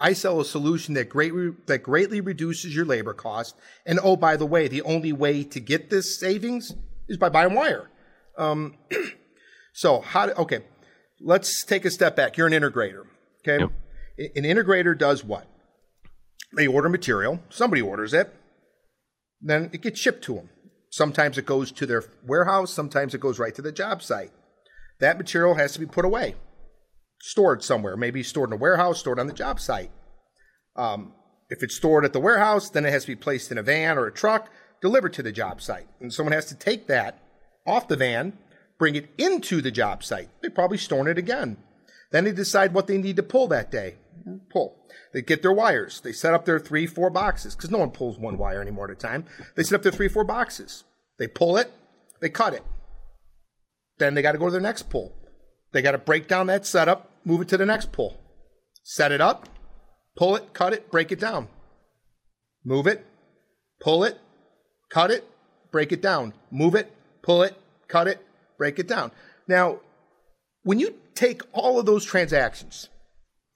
I 0.00 0.12
sell 0.12 0.40
a 0.40 0.44
solution 0.44 0.94
that 0.94 1.08
greatly 1.08 1.52
that 1.66 1.78
greatly 1.82 2.20
reduces 2.20 2.74
your 2.74 2.84
labor 2.84 3.14
cost. 3.14 3.56
And 3.86 3.98
oh, 4.02 4.16
by 4.16 4.36
the 4.36 4.46
way, 4.46 4.68
the 4.68 4.82
only 4.82 5.12
way 5.12 5.44
to 5.44 5.60
get 5.60 5.90
this 5.90 6.18
savings 6.18 6.72
is 7.08 7.16
by 7.16 7.28
buying 7.28 7.54
wire. 7.54 7.90
Um, 8.36 8.76
so 9.72 10.00
how? 10.00 10.26
Do, 10.26 10.32
okay, 10.32 10.60
let's 11.20 11.64
take 11.64 11.84
a 11.84 11.90
step 11.90 12.16
back. 12.16 12.36
You're 12.36 12.46
an 12.46 12.52
integrator. 12.52 13.04
Okay, 13.46 13.60
Yep. 13.62 13.70
An 14.36 14.44
integrator 14.44 14.96
does 14.96 15.24
what? 15.24 15.46
They 16.56 16.66
order 16.68 16.88
material. 16.88 17.40
Somebody 17.50 17.82
orders 17.82 18.14
it. 18.14 18.32
Then 19.44 19.70
it 19.72 19.82
gets 19.82 20.00
shipped 20.00 20.24
to 20.24 20.34
them. 20.34 20.48
Sometimes 20.90 21.38
it 21.38 21.46
goes 21.46 21.70
to 21.70 21.86
their 21.86 22.04
warehouse. 22.26 22.72
Sometimes 22.72 23.14
it 23.14 23.20
goes 23.20 23.38
right 23.38 23.54
to 23.54 23.62
the 23.62 23.70
job 23.72 24.02
site. 24.02 24.32
That 24.98 25.18
material 25.18 25.54
has 25.54 25.72
to 25.74 25.80
be 25.80 25.86
put 25.86 26.04
away 26.04 26.34
stored 27.24 27.62
somewhere, 27.64 27.96
maybe 27.96 28.22
stored 28.22 28.50
in 28.50 28.52
a 28.52 28.56
warehouse, 28.56 29.00
stored 29.00 29.18
on 29.18 29.26
the 29.26 29.32
job 29.32 29.58
site. 29.58 29.90
Um, 30.76 31.14
if 31.48 31.62
it's 31.62 31.74
stored 31.74 32.04
at 32.04 32.12
the 32.12 32.20
warehouse, 32.20 32.68
then 32.68 32.84
it 32.84 32.90
has 32.90 33.04
to 33.04 33.12
be 33.12 33.16
placed 33.16 33.50
in 33.50 33.56
a 33.56 33.62
van 33.62 33.96
or 33.96 34.06
a 34.06 34.12
truck, 34.12 34.50
delivered 34.82 35.14
to 35.14 35.22
the 35.22 35.32
job 35.32 35.62
site. 35.62 35.88
And 36.00 36.12
someone 36.12 36.34
has 36.34 36.44
to 36.46 36.54
take 36.54 36.86
that 36.88 37.18
off 37.66 37.88
the 37.88 37.96
van, 37.96 38.36
bring 38.78 38.94
it 38.94 39.08
into 39.16 39.62
the 39.62 39.70
job 39.70 40.04
site. 40.04 40.28
They're 40.42 40.50
probably 40.50 40.76
store 40.76 41.08
it 41.08 41.16
again. 41.16 41.56
Then 42.12 42.24
they 42.24 42.32
decide 42.32 42.74
what 42.74 42.88
they 42.88 42.98
need 42.98 43.16
to 43.16 43.22
pull 43.22 43.48
that 43.48 43.70
day. 43.70 43.96
Pull. 44.50 44.76
They 45.12 45.22
get 45.22 45.42
their 45.42 45.52
wires. 45.52 46.00
They 46.00 46.12
set 46.12 46.34
up 46.34 46.44
their 46.44 46.58
three, 46.58 46.86
four 46.86 47.10
boxes 47.10 47.54
because 47.54 47.70
no 47.70 47.78
one 47.78 47.90
pulls 47.90 48.18
one 48.18 48.38
wire 48.38 48.62
anymore 48.62 48.86
at 48.86 48.90
a 48.90 48.94
time. 48.94 49.24
They 49.54 49.62
set 49.62 49.76
up 49.76 49.82
their 49.82 49.92
three, 49.92 50.08
four 50.08 50.24
boxes. 50.24 50.84
They 51.18 51.28
pull 51.28 51.56
it. 51.56 51.70
They 52.20 52.28
cut 52.28 52.54
it. 52.54 52.62
Then 53.98 54.14
they 54.14 54.22
got 54.22 54.32
to 54.32 54.38
go 54.38 54.46
to 54.46 54.50
their 54.50 54.60
next 54.60 54.90
pull. 54.90 55.14
They 55.72 55.82
got 55.82 55.92
to 55.92 55.98
break 55.98 56.28
down 56.28 56.46
that 56.46 56.66
setup, 56.66 57.10
move 57.24 57.40
it 57.40 57.48
to 57.48 57.56
the 57.56 57.66
next 57.66 57.92
pull. 57.92 58.20
Set 58.82 59.12
it 59.12 59.20
up, 59.20 59.48
pull 60.16 60.36
it, 60.36 60.52
cut 60.52 60.72
it, 60.72 60.90
break 60.90 61.10
it 61.10 61.18
down. 61.18 61.48
Move 62.64 62.86
it, 62.86 63.04
pull 63.80 64.04
it, 64.04 64.18
cut 64.88 65.10
it, 65.10 65.28
break 65.70 65.90
it 65.90 66.00
down. 66.00 66.32
Move 66.50 66.74
it, 66.74 66.92
pull 67.22 67.42
it, 67.42 67.56
cut 67.88 68.06
it, 68.06 68.24
break 68.56 68.78
it 68.78 68.86
down. 68.86 69.10
Now, 69.48 69.80
when 70.62 70.78
you 70.78 70.94
take 71.14 71.42
all 71.52 71.78
of 71.78 71.86
those 71.86 72.04
transactions, 72.04 72.88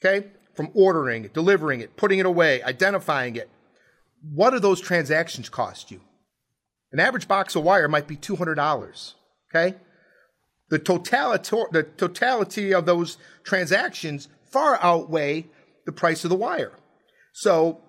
okay, 0.04 0.26
from 0.58 0.70
ordering 0.74 1.24
it, 1.24 1.32
delivering 1.32 1.80
it, 1.80 1.96
putting 1.96 2.18
it 2.18 2.26
away, 2.26 2.62
identifying 2.62 3.36
it, 3.36 3.48
what 4.34 4.50
do 4.50 4.58
those 4.58 4.80
transactions 4.80 5.48
cost 5.48 5.90
you? 5.90 6.00
An 6.92 7.00
average 7.00 7.28
box 7.28 7.56
of 7.56 7.62
wire 7.64 7.88
might 7.88 8.06
be 8.06 8.16
$200, 8.16 9.14
okay? 9.50 9.76
the 10.68 10.78
totality, 10.78 11.56
the 11.72 11.82
totality 11.82 12.74
of 12.74 12.86
those 12.86 13.16
transactions 13.42 14.28
far 14.50 14.78
outweigh 14.82 15.46
the 15.86 15.92
price 15.92 16.24
of 16.24 16.30
the 16.30 16.36
wire. 16.36 16.72
So, 17.32 17.80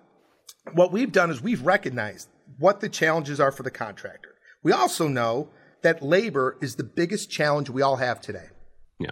what 0.73 0.91
we've 0.91 1.11
done 1.11 1.31
is 1.31 1.41
we've 1.41 1.65
recognized 1.65 2.29
what 2.57 2.81
the 2.81 2.89
challenges 2.89 3.39
are 3.39 3.51
for 3.51 3.63
the 3.63 3.71
contractor. 3.71 4.35
We 4.63 4.71
also 4.71 5.07
know 5.07 5.49
that 5.81 6.01
labor 6.01 6.57
is 6.61 6.75
the 6.75 6.83
biggest 6.83 7.29
challenge 7.29 7.69
we 7.69 7.81
all 7.81 7.97
have 7.97 8.21
today. 8.21 8.47
Yeah. 8.99 9.11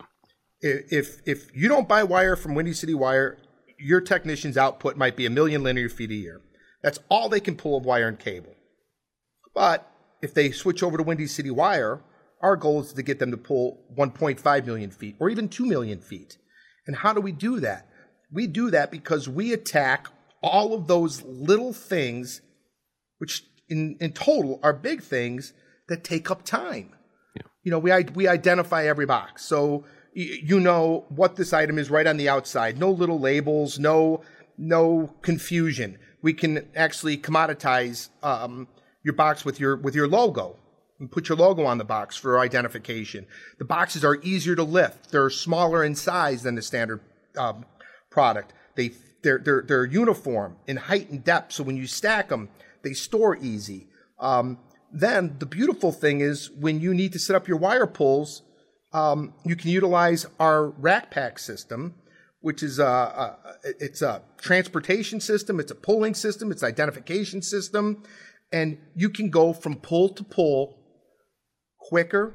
If 0.61 1.21
if 1.25 1.55
you 1.55 1.67
don't 1.67 1.87
buy 1.87 2.03
wire 2.03 2.35
from 2.35 2.55
Windy 2.55 2.73
City 2.73 2.93
Wire, 2.93 3.37
your 3.79 4.01
technician's 4.01 4.57
output 4.57 4.97
might 4.97 5.15
be 5.15 5.25
a 5.25 5.29
million 5.29 5.63
linear 5.63 5.89
feet 5.89 6.11
a 6.11 6.15
year. 6.15 6.41
That's 6.81 6.99
all 7.09 7.29
they 7.29 7.39
can 7.39 7.55
pull 7.55 7.77
of 7.77 7.85
wire 7.85 8.07
and 8.07 8.19
cable. 8.19 8.55
But 9.53 9.89
if 10.21 10.33
they 10.33 10.51
switch 10.51 10.83
over 10.83 10.97
to 10.97 11.03
Windy 11.03 11.27
City 11.27 11.51
Wire, 11.51 12.01
our 12.41 12.55
goal 12.55 12.81
is 12.81 12.93
to 12.93 13.03
get 13.03 13.19
them 13.19 13.31
to 13.31 13.37
pull 13.37 13.83
1.5 13.97 14.65
million 14.65 14.91
feet 14.91 15.15
or 15.19 15.29
even 15.29 15.49
2 15.49 15.65
million 15.65 15.99
feet. 15.99 16.37
And 16.85 16.95
how 16.95 17.13
do 17.13 17.21
we 17.21 17.31
do 17.31 17.59
that? 17.59 17.87
We 18.31 18.47
do 18.47 18.69
that 18.71 18.91
because 18.91 19.27
we 19.27 19.53
attack 19.53 20.07
all 20.43 20.73
of 20.73 20.87
those 20.87 21.23
little 21.23 21.73
things, 21.73 22.41
which 23.17 23.43
in, 23.69 23.97
in 23.99 24.13
total 24.13 24.59
are 24.63 24.73
big 24.73 25.01
things 25.01 25.53
that 25.87 26.03
take 26.03 26.29
up 26.29 26.43
time. 26.43 26.93
You 27.63 27.71
know, 27.71 27.79
we, 27.79 27.91
we 28.13 28.27
identify 28.27 28.85
every 28.85 29.05
box. 29.05 29.43
So 29.43 29.85
you 30.17 30.59
know 30.59 31.05
what 31.09 31.35
this 31.35 31.53
item 31.53 31.77
is 31.77 31.91
right 31.91 32.07
on 32.07 32.17
the 32.17 32.27
outside. 32.27 32.79
No 32.79 32.89
little 32.89 33.19
labels, 33.19 33.77
no, 33.77 34.21
no 34.57 35.13
confusion. 35.21 35.99
We 36.23 36.33
can 36.33 36.67
actually 36.75 37.17
commoditize 37.17 38.09
um, 38.23 38.67
your 39.03 39.13
box 39.13 39.45
with 39.45 39.59
your, 39.59 39.75
with 39.75 39.93
your 39.93 40.07
logo 40.07 40.55
and 40.99 41.11
put 41.11 41.29
your 41.29 41.37
logo 41.37 41.65
on 41.65 41.77
the 41.77 41.85
box 41.85 42.17
for 42.17 42.39
identification. 42.39 43.27
The 43.59 43.65
boxes 43.65 44.03
are 44.03 44.15
easier 44.23 44.55
to 44.55 44.63
lift. 44.63 45.11
They're 45.11 45.29
smaller 45.29 45.83
in 45.83 45.93
size 45.93 46.41
than 46.41 46.55
the 46.55 46.63
standard 46.63 47.01
um, 47.37 47.65
product. 48.09 48.53
They 48.75 48.93
they're, 49.21 49.39
they're 49.39 49.63
they're 49.67 49.85
uniform 49.85 50.57
in 50.67 50.77
height 50.77 51.09
and 51.09 51.23
depth. 51.23 51.53
So 51.53 51.63
when 51.63 51.75
you 51.75 51.85
stack 51.85 52.29
them, 52.29 52.49
they 52.81 52.93
store 52.93 53.35
easy. 53.35 53.87
Um, 54.19 54.57
then 54.91 55.35
the 55.37 55.45
beautiful 55.45 55.91
thing 55.91 56.21
is 56.21 56.49
when 56.51 56.79
you 56.79 56.93
need 56.93 57.13
to 57.13 57.19
set 57.19 57.35
up 57.35 57.47
your 57.47 57.57
wire 57.57 57.87
pulls, 57.87 58.41
um, 58.93 59.33
you 59.43 59.55
can 59.55 59.69
utilize 59.69 60.25
our 60.39 60.69
rack 60.69 61.11
pack 61.11 61.39
system, 61.39 61.95
which 62.39 62.63
is 62.63 62.79
a, 62.79 62.85
a 62.85 63.37
it's 63.79 64.01
a 64.01 64.21
transportation 64.37 65.19
system, 65.19 65.59
it's 65.59 65.71
a 65.71 65.75
pulling 65.75 66.13
system, 66.13 66.51
it's 66.51 66.63
an 66.63 66.69
identification 66.69 67.41
system, 67.41 68.03
and 68.51 68.77
you 68.95 69.09
can 69.09 69.29
go 69.29 69.53
from 69.53 69.75
pull 69.75 70.09
to 70.09 70.23
pull 70.23 70.77
quicker, 71.79 72.33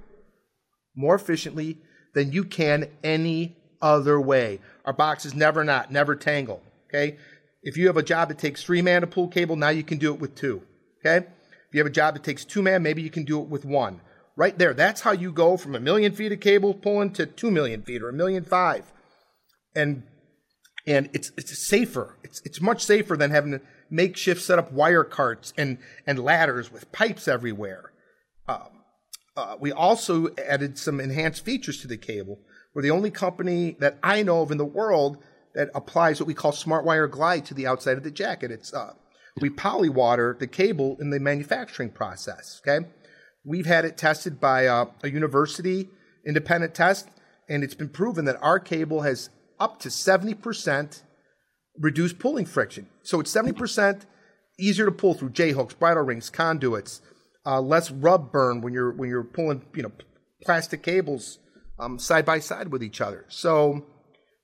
more 0.94 1.14
efficiently 1.14 1.78
than 2.14 2.32
you 2.32 2.44
can 2.44 2.88
any 3.02 3.56
other 3.80 4.20
way. 4.20 4.60
Our 4.84 4.92
boxes 4.92 5.34
never 5.34 5.64
knot, 5.64 5.90
never 5.90 6.14
tangle. 6.14 6.62
Okay. 6.88 7.16
If 7.62 7.76
you 7.76 7.86
have 7.86 7.96
a 7.96 8.02
job 8.02 8.28
that 8.28 8.38
takes 8.38 8.62
three 8.62 8.82
man 8.82 9.02
to 9.02 9.06
pull 9.06 9.28
cable, 9.28 9.56
now 9.56 9.70
you 9.70 9.82
can 9.82 9.98
do 9.98 10.12
it 10.12 10.20
with 10.20 10.34
two. 10.34 10.62
Okay. 11.04 11.26
If 11.26 11.74
you 11.74 11.80
have 11.80 11.86
a 11.86 11.90
job 11.90 12.14
that 12.14 12.24
takes 12.24 12.44
two 12.44 12.62
man, 12.62 12.82
maybe 12.82 13.02
you 13.02 13.10
can 13.10 13.24
do 13.24 13.40
it 13.40 13.48
with 13.48 13.64
one. 13.64 14.00
Right 14.36 14.56
there. 14.56 14.72
That's 14.72 15.02
how 15.02 15.12
you 15.12 15.30
go 15.30 15.56
from 15.56 15.74
a 15.74 15.80
million 15.80 16.12
feet 16.12 16.32
of 16.32 16.40
cable 16.40 16.74
pulling 16.74 17.12
to 17.12 17.26
two 17.26 17.50
million 17.50 17.82
feet 17.82 18.02
or 18.02 18.08
a 18.08 18.14
million 18.14 18.44
five. 18.44 18.90
And 19.74 20.04
and 20.86 21.10
it's 21.12 21.32
it's 21.36 21.56
safer. 21.58 22.18
It's 22.24 22.40
it's 22.44 22.60
much 22.60 22.84
safer 22.84 23.16
than 23.16 23.30
having 23.30 23.52
to 23.52 23.60
makeshift 23.90 24.40
set 24.40 24.58
up 24.58 24.72
wire 24.72 25.04
carts 25.04 25.52
and 25.56 25.78
and 26.06 26.18
ladders 26.18 26.72
with 26.72 26.90
pipes 26.92 27.28
everywhere. 27.28 27.92
Uh, 29.34 29.56
we 29.58 29.72
also 29.72 30.28
added 30.36 30.78
some 30.78 31.00
enhanced 31.00 31.44
features 31.44 31.80
to 31.80 31.88
the 31.88 31.96
cable. 31.96 32.38
We're 32.74 32.82
the 32.82 32.90
only 32.90 33.10
company 33.10 33.76
that 33.80 33.98
I 34.02 34.22
know 34.22 34.42
of 34.42 34.50
in 34.50 34.58
the 34.58 34.64
world 34.64 35.18
that 35.54 35.70
applies 35.74 36.20
what 36.20 36.26
we 36.26 36.34
call 36.34 36.52
Smart 36.52 36.84
Wire 36.84 37.06
Glide 37.06 37.46
to 37.46 37.54
the 37.54 37.66
outside 37.66 37.96
of 37.96 38.04
the 38.04 38.10
jacket. 38.10 38.50
It's 38.50 38.74
uh, 38.74 38.92
we 39.40 39.48
polywater 39.48 40.38
the 40.38 40.46
cable 40.46 40.96
in 41.00 41.10
the 41.10 41.20
manufacturing 41.20 41.90
process. 41.90 42.60
Okay, 42.62 42.86
we've 43.44 43.66
had 43.66 43.84
it 43.84 43.96
tested 43.96 44.40
by 44.40 44.66
uh, 44.66 44.86
a 45.02 45.10
university 45.10 45.88
independent 46.26 46.74
test, 46.74 47.08
and 47.48 47.64
it's 47.64 47.74
been 47.74 47.88
proven 47.88 48.24
that 48.24 48.40
our 48.42 48.60
cable 48.60 49.02
has 49.02 49.30
up 49.58 49.78
to 49.80 49.90
seventy 49.90 50.34
percent 50.34 51.02
reduced 51.78 52.18
pulling 52.18 52.46
friction. 52.46 52.88
So 53.02 53.20
it's 53.20 53.30
seventy 53.30 53.52
percent 53.52 54.06
easier 54.58 54.86
to 54.86 54.92
pull 54.92 55.14
through 55.14 55.30
J 55.30 55.52
hooks, 55.52 55.74
bridle 55.74 56.02
rings, 56.02 56.30
conduits, 56.30 57.00
uh, 57.44 57.60
less 57.60 57.90
rub 57.90 58.30
burn 58.30 58.60
when 58.60 58.72
you're 58.72 58.92
when 58.92 59.08
you're 59.08 59.24
pulling 59.24 59.62
you 59.74 59.82
know 59.82 59.92
plastic 60.44 60.82
cables 60.82 61.38
um, 61.78 61.98
side 61.98 62.24
by 62.24 62.38
side 62.38 62.68
with 62.68 62.82
each 62.82 63.00
other. 63.00 63.24
So 63.28 63.86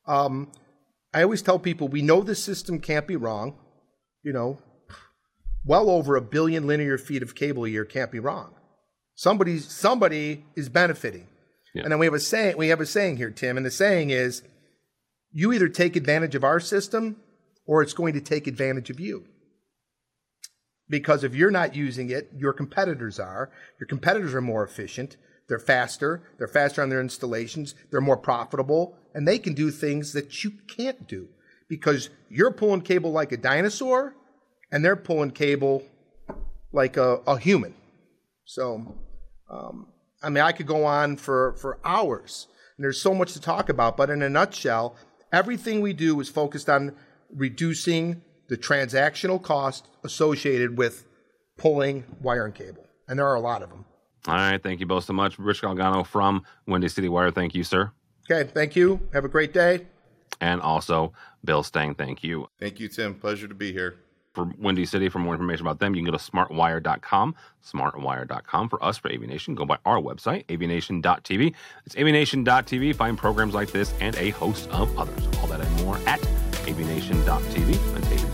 um, 0.06 0.50
I 1.14 1.22
always 1.22 1.42
tell 1.42 1.58
people 1.58 1.88
we 1.88 2.02
know 2.02 2.22
this 2.22 2.42
system 2.42 2.80
can't 2.80 3.06
be 3.06 3.16
wrong. 3.16 3.56
You 4.22 4.32
know, 4.32 4.58
well 5.64 5.88
over 5.88 6.16
a 6.16 6.20
billion 6.20 6.66
linear 6.66 6.98
feet 6.98 7.22
of 7.22 7.34
cable 7.34 7.64
a 7.64 7.68
year 7.68 7.84
can't 7.84 8.10
be 8.10 8.18
wrong. 8.18 8.54
Somebody 9.18 9.58
somebody 9.58 10.44
is 10.54 10.68
benefiting. 10.68 11.26
Yeah. 11.74 11.82
And 11.82 11.90
then 11.90 11.98
we 11.98 12.06
have 12.06 12.14
a 12.14 12.20
saying 12.20 12.56
we 12.56 12.68
have 12.68 12.80
a 12.80 12.86
saying 12.86 13.16
here, 13.16 13.32
Tim, 13.32 13.56
and 13.56 13.66
the 13.66 13.70
saying 13.72 14.10
is 14.10 14.42
you 15.32 15.52
either 15.52 15.68
take 15.68 15.96
advantage 15.96 16.36
of 16.36 16.44
our 16.44 16.60
system 16.60 17.16
or 17.66 17.82
it's 17.82 17.94
going 17.94 18.14
to 18.14 18.20
take 18.20 18.46
advantage 18.46 18.90
of 18.90 19.00
you. 19.00 19.24
Because 20.88 21.24
if 21.24 21.34
you're 21.34 21.50
not 21.50 21.74
using 21.74 22.10
it, 22.10 22.30
your 22.36 22.52
competitors 22.52 23.18
are. 23.18 23.50
Your 23.80 23.88
competitors 23.88 24.36
are 24.36 24.40
more 24.40 24.62
efficient. 24.62 25.16
They're 25.48 25.58
faster. 25.58 26.22
They're 26.38 26.46
faster 26.46 26.80
on 26.80 26.88
their 26.88 27.00
installations. 27.00 27.74
They're 27.90 28.00
more 28.00 28.16
profitable. 28.16 28.96
And 29.14 29.26
they 29.26 29.40
can 29.40 29.52
do 29.52 29.72
things 29.72 30.12
that 30.12 30.44
you 30.44 30.52
can't 30.68 31.08
do 31.08 31.26
because 31.68 32.08
you're 32.30 32.52
pulling 32.52 32.82
cable 32.82 33.10
like 33.10 33.32
a 33.32 33.36
dinosaur 33.36 34.14
and 34.70 34.84
they're 34.84 34.94
pulling 34.94 35.32
cable 35.32 35.82
like 36.72 36.96
a, 36.96 37.16
a 37.26 37.36
human. 37.36 37.74
So, 38.44 38.94
um, 39.50 39.88
I 40.22 40.30
mean, 40.30 40.42
I 40.42 40.52
could 40.52 40.66
go 40.66 40.84
on 40.84 41.16
for, 41.16 41.54
for 41.54 41.78
hours. 41.84 42.48
And 42.76 42.84
there's 42.84 43.00
so 43.00 43.14
much 43.14 43.32
to 43.32 43.40
talk 43.40 43.68
about. 43.68 43.96
But 43.96 44.10
in 44.10 44.22
a 44.22 44.28
nutshell, 44.28 44.96
everything 45.32 45.80
we 45.80 45.92
do 45.92 46.18
is 46.20 46.28
focused 46.28 46.68
on 46.68 46.94
reducing 47.34 48.22
the 48.48 48.56
transactional 48.56 49.42
cost 49.42 49.88
associated 50.04 50.78
with 50.78 51.04
pulling 51.56 52.04
wire 52.20 52.46
and 52.46 52.54
cable. 52.54 52.86
And 53.06 53.18
there 53.18 53.26
are 53.26 53.34
a 53.34 53.40
lot 53.40 53.62
of 53.62 53.70
them. 53.70 53.84
All 54.26 54.34
right. 54.34 54.62
Thank 54.62 54.80
you 54.80 54.86
both 54.86 55.04
so 55.04 55.12
much. 55.12 55.38
Rich 55.38 55.62
Galgano 55.62 56.06
from 56.06 56.44
Windy 56.66 56.88
City 56.88 57.08
Wire. 57.08 57.30
Thank 57.30 57.54
you, 57.54 57.64
sir. 57.64 57.92
Okay. 58.30 58.48
Thank 58.52 58.76
you. 58.76 59.00
Have 59.12 59.24
a 59.24 59.28
great 59.28 59.52
day. 59.52 59.86
And 60.40 60.60
also, 60.60 61.12
Bill 61.44 61.62
Stang, 61.62 61.94
thank 61.94 62.22
you. 62.22 62.48
Thank 62.60 62.78
you, 62.78 62.88
Tim. 62.88 63.14
Pleasure 63.14 63.48
to 63.48 63.54
be 63.54 63.72
here. 63.72 63.96
For 64.38 64.48
Windy 64.56 64.86
City, 64.86 65.08
for 65.08 65.18
more 65.18 65.34
information 65.34 65.66
about 65.66 65.80
them, 65.80 65.96
you 65.96 66.04
can 66.04 66.12
go 66.12 66.16
to 66.16 66.22
smartwire.com, 66.22 67.34
smartwire.com. 67.66 68.68
For 68.68 68.84
us, 68.84 68.96
for 68.96 69.08
AVNation, 69.08 69.56
go 69.56 69.64
by 69.64 69.78
our 69.84 69.98
website, 69.98 70.46
avnation.tv. 70.46 71.54
It's 71.84 71.96
avnation.tv. 71.96 72.94
Find 72.94 73.18
programs 73.18 73.52
like 73.52 73.72
this 73.72 73.92
and 74.00 74.14
a 74.14 74.30
host 74.30 74.70
of 74.70 74.96
others. 74.96 75.26
All 75.40 75.48
that 75.48 75.60
and 75.60 75.84
more 75.84 75.98
at 76.06 76.20
avnation.tv. 76.20 77.94
That's 77.94 78.27